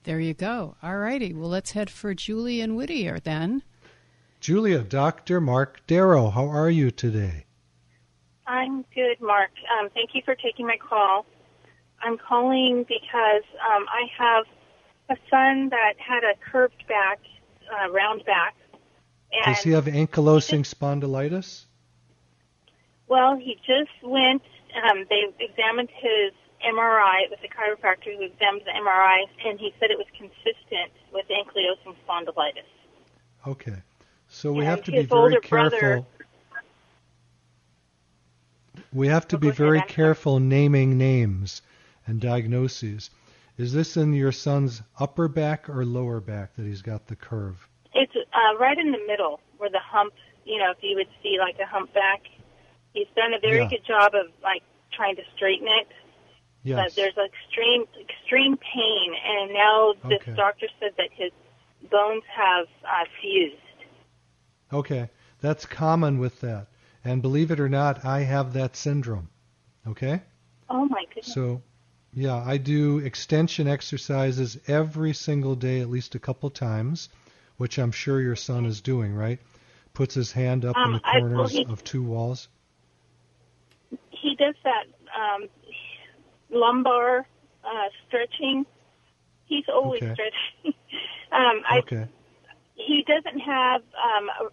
There 0.04 0.20
you 0.20 0.34
go. 0.34 0.76
All 0.82 0.96
righty. 0.96 1.34
Well, 1.34 1.50
let's 1.50 1.72
head 1.72 1.90
for 1.90 2.14
Julie 2.14 2.60
and 2.60 2.76
Whittier 2.76 3.20
then. 3.20 3.62
Julia, 4.40 4.78
Dr. 4.78 5.40
Mark 5.40 5.86
Darrow, 5.86 6.30
how 6.30 6.48
are 6.48 6.70
you 6.70 6.90
today? 6.90 7.44
I'm 8.46 8.84
good, 8.94 9.20
Mark. 9.20 9.50
Um, 9.78 9.90
thank 9.92 10.10
you 10.14 10.22
for 10.24 10.34
taking 10.34 10.66
my 10.66 10.78
call. 10.78 11.26
I'm 12.02 12.16
calling 12.16 12.86
because 12.88 13.44
um, 13.70 13.86
I 13.88 14.06
have 14.16 14.46
a 15.10 15.16
son 15.28 15.68
that 15.68 15.94
had 15.98 16.24
a 16.24 16.34
curved 16.50 16.82
back, 16.88 17.20
uh, 17.70 17.90
round 17.90 18.24
back. 18.24 18.54
And 19.32 19.54
Does 19.54 19.62
he 19.62 19.72
have 19.72 19.84
ankylosing 19.84 20.64
spondylitis? 20.64 21.66
Well, 23.06 23.36
he 23.36 23.56
just 23.56 23.90
went. 24.02 24.42
Um, 24.82 25.04
they 25.10 25.24
examined 25.38 25.90
his 26.00 26.32
MRI. 26.66 27.30
with 27.30 27.40
a 27.42 27.48
chiropractor 27.48 28.16
who 28.16 28.22
examined 28.22 28.62
the 28.66 28.72
MRI, 28.72 29.24
and 29.46 29.58
he 29.58 29.72
said 29.78 29.90
it 29.90 29.98
was 29.98 30.06
consistent 30.16 30.92
with 31.12 31.26
ankylosing 31.28 31.96
spondylitis. 32.06 32.68
Okay, 33.46 33.82
so 34.28 34.52
we 34.52 34.60
and 34.60 34.68
have 34.68 34.84
to 34.84 34.92
be 34.92 35.04
very 35.04 35.40
careful. 35.40 35.48
Brother, 35.70 36.04
we 38.92 39.08
have 39.08 39.26
to 39.28 39.38
be 39.38 39.50
very 39.50 39.82
careful 39.82 40.40
naming 40.40 40.98
names 40.98 41.62
and 42.06 42.20
diagnoses. 42.20 43.10
Is 43.56 43.72
this 43.72 43.96
in 43.96 44.12
your 44.14 44.32
son's 44.32 44.82
upper 44.98 45.28
back 45.28 45.68
or 45.68 45.84
lower 45.84 46.20
back 46.20 46.54
that 46.56 46.64
he's 46.64 46.82
got 46.82 47.06
the 47.06 47.16
curve? 47.16 47.68
It's 47.94 48.12
uh, 48.16 48.58
right 48.58 48.78
in 48.78 48.92
the 48.92 49.00
middle 49.06 49.40
where 49.58 49.70
the 49.70 49.80
hump, 49.80 50.14
you 50.44 50.58
know, 50.58 50.70
if 50.70 50.78
you 50.82 50.96
would 50.96 51.08
see 51.22 51.36
like 51.38 51.58
a 51.58 51.66
hump 51.66 51.92
back. 51.92 52.22
He's 52.94 53.06
done 53.14 53.34
a 53.34 53.38
very 53.38 53.60
Yeah. 53.60 53.68
good 53.68 53.84
job 53.84 54.14
of 54.14 54.32
like 54.42 54.62
trying 54.92 55.16
to 55.16 55.22
straighten 55.36 55.68
it. 55.68 55.88
Yes. 56.62 56.94
But 56.94 56.96
there's 56.96 57.14
extreme 57.16 57.84
extreme 57.98 58.56
pain, 58.58 59.14
and 59.24 59.52
now 59.54 59.94
this 60.08 60.20
Okay. 60.22 60.34
doctor 60.34 60.66
said 60.78 60.90
that 60.98 61.08
his 61.12 61.30
bones 61.90 62.22
have 62.28 62.66
uh, 62.84 63.04
fused. 63.20 63.56
Okay, 64.72 65.08
that's 65.40 65.64
common 65.66 66.18
with 66.18 66.40
that. 66.40 66.66
And 67.04 67.22
believe 67.22 67.50
it 67.50 67.60
or 67.60 67.68
not, 67.70 68.04
I 68.04 68.20
have 68.20 68.52
that 68.52 68.76
syndrome. 68.76 69.30
Okay? 69.86 70.20
Oh 70.68 70.84
my 70.84 71.04
goodness! 71.14 71.32
So, 71.32 71.62
yeah, 72.12 72.36
I 72.36 72.58
do 72.58 72.98
extension 72.98 73.66
exercises 73.66 74.58
every 74.68 75.14
single 75.14 75.54
day, 75.54 75.80
at 75.80 75.88
least 75.88 76.14
a 76.14 76.18
couple 76.18 76.50
times, 76.50 77.08
which 77.56 77.78
I'm 77.78 77.90
sure 77.92 78.20
your 78.20 78.36
son 78.36 78.66
is 78.66 78.82
doing, 78.82 79.14
right? 79.14 79.38
Puts 79.94 80.14
his 80.14 80.30
hand 80.32 80.66
up 80.66 80.76
in 80.76 80.82
Um, 80.82 80.92
the 80.92 81.00
I- 81.04 81.18
well, 81.20 81.28
corners 81.30 81.52
he- 81.52 81.64
of 81.64 81.82
two 81.82 82.02
walls. 82.02 82.48
He 84.10 84.34
does 84.36 84.54
that 84.64 84.84
um, 85.18 85.48
lumbar 86.52 87.26
uh, 87.64 87.88
stretching. 88.06 88.64
He's 89.46 89.64
always 89.68 90.02
Okay. 90.02 90.14
stretching. 90.14 90.74
um, 91.32 91.62
I 91.68 91.80
Okay. 91.80 92.06
he 92.74 93.04
doesn't 93.06 93.40
have 93.40 93.82
um, 93.82 94.28
a, 94.40 94.44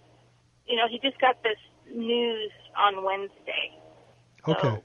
you 0.67 0.75
know 0.75 0.87
he 0.89 0.99
just 0.99 1.19
got 1.19 1.41
this 1.43 1.57
news 1.93 2.51
on 2.77 3.03
Wednesday. 3.03 3.71
Okay. 4.47 4.81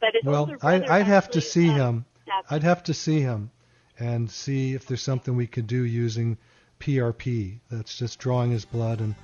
But 0.00 0.10
his 0.14 0.24
Well, 0.24 0.52
I, 0.62 0.74
I'd 0.98 1.06
have 1.06 1.30
to 1.32 1.40
see 1.40 1.68
um, 1.68 1.74
him. 1.76 2.04
has- 2.28 2.44
I'd 2.50 2.62
have 2.62 2.82
to 2.84 2.94
see 2.94 3.20
him 3.20 3.50
and 3.98 4.30
see 4.30 4.74
if 4.74 4.86
there's 4.86 5.02
something 5.02 5.34
we 5.34 5.46
could 5.48 5.66
do 5.66 5.82
using 5.84 6.38
PRP. 6.78 7.58
That's 7.70 7.96
just 7.96 8.18
drawing 8.20 8.52
his 8.52 8.64
blood. 8.64 9.00
And 9.00 9.14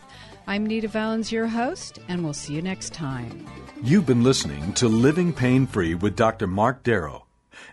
I'm 0.47 0.65
Nita 0.65 0.87
Valens, 0.87 1.31
your 1.31 1.47
host, 1.47 1.99
and 2.07 2.23
we'll 2.23 2.33
see 2.33 2.53
you 2.53 2.61
next 2.61 2.93
time. 2.93 3.47
You've 3.81 4.05
been 4.05 4.23
listening 4.23 4.73
to 4.73 4.87
Living 4.87 5.33
Pain 5.33 5.65
Free 5.65 5.95
with 5.95 6.15
Dr. 6.15 6.45
Mark 6.45 6.83
Darrow. 6.83 7.24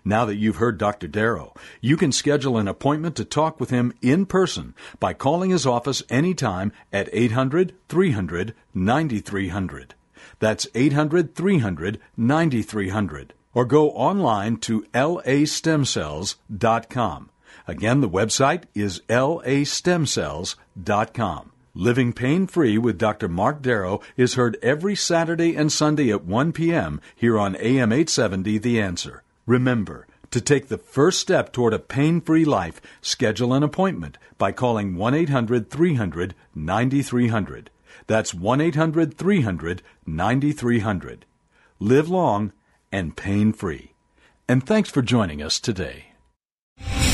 Now 0.04 0.24
that 0.24 0.36
you've 0.36 0.56
heard 0.56 0.78
Dr. 0.78 1.06
Darrow, 1.08 1.54
you 1.80 1.96
can 1.96 2.12
schedule 2.12 2.58
an 2.58 2.68
appointment 2.68 3.16
to 3.16 3.24
talk 3.24 3.58
with 3.60 3.70
him 3.70 3.92
in 4.02 4.26
person 4.26 4.74
by 5.00 5.14
calling 5.14 5.50
his 5.50 5.66
office 5.66 6.04
anytime 6.08 6.70
at 6.92 7.08
800 7.12 7.74
300 7.88 8.54
9300. 8.74 9.94
That's 10.38 10.68
800 10.74 11.34
300 11.34 11.98
9300. 12.16 13.34
Or 13.54 13.64
go 13.64 13.90
online 13.90 14.58
to 14.58 14.82
lastemcells.com. 14.94 17.30
Again, 17.68 18.00
the 18.00 18.08
website 18.08 18.64
is 18.74 19.02
lastemcells.com. 19.08 21.52
Living 21.74 22.12
Pain 22.12 22.46
Free 22.46 22.76
with 22.76 22.98
Dr. 22.98 23.28
Mark 23.28 23.62
Darrow 23.62 24.02
is 24.16 24.34
heard 24.34 24.58
every 24.62 24.94
Saturday 24.94 25.56
and 25.56 25.72
Sunday 25.72 26.10
at 26.10 26.22
1 26.22 26.52
p.m. 26.52 27.00
here 27.14 27.38
on 27.38 27.56
AM 27.56 27.92
870 27.92 28.58
The 28.58 28.78
Answer. 28.78 29.22
Remember, 29.46 30.06
To 30.32 30.40
take 30.40 30.68
the 30.68 30.78
first 30.78 31.20
step 31.20 31.52
toward 31.52 31.74
a 31.74 31.78
pain 31.78 32.22
free 32.22 32.46
life, 32.46 32.80
schedule 33.02 33.52
an 33.52 33.62
appointment 33.62 34.16
by 34.38 34.50
calling 34.50 34.96
1 34.96 35.12
800 35.12 35.68
300 35.68 36.34
9300. 36.54 37.70
That's 38.06 38.32
1 38.32 38.60
800 38.62 39.14
300 39.18 39.82
9300. 40.06 41.26
Live 41.80 42.08
long 42.08 42.52
and 42.90 43.14
pain 43.14 43.52
free. 43.52 43.92
And 44.48 44.64
thanks 44.64 44.88
for 44.88 45.02
joining 45.02 45.42
us 45.42 45.60
today. 45.60 46.11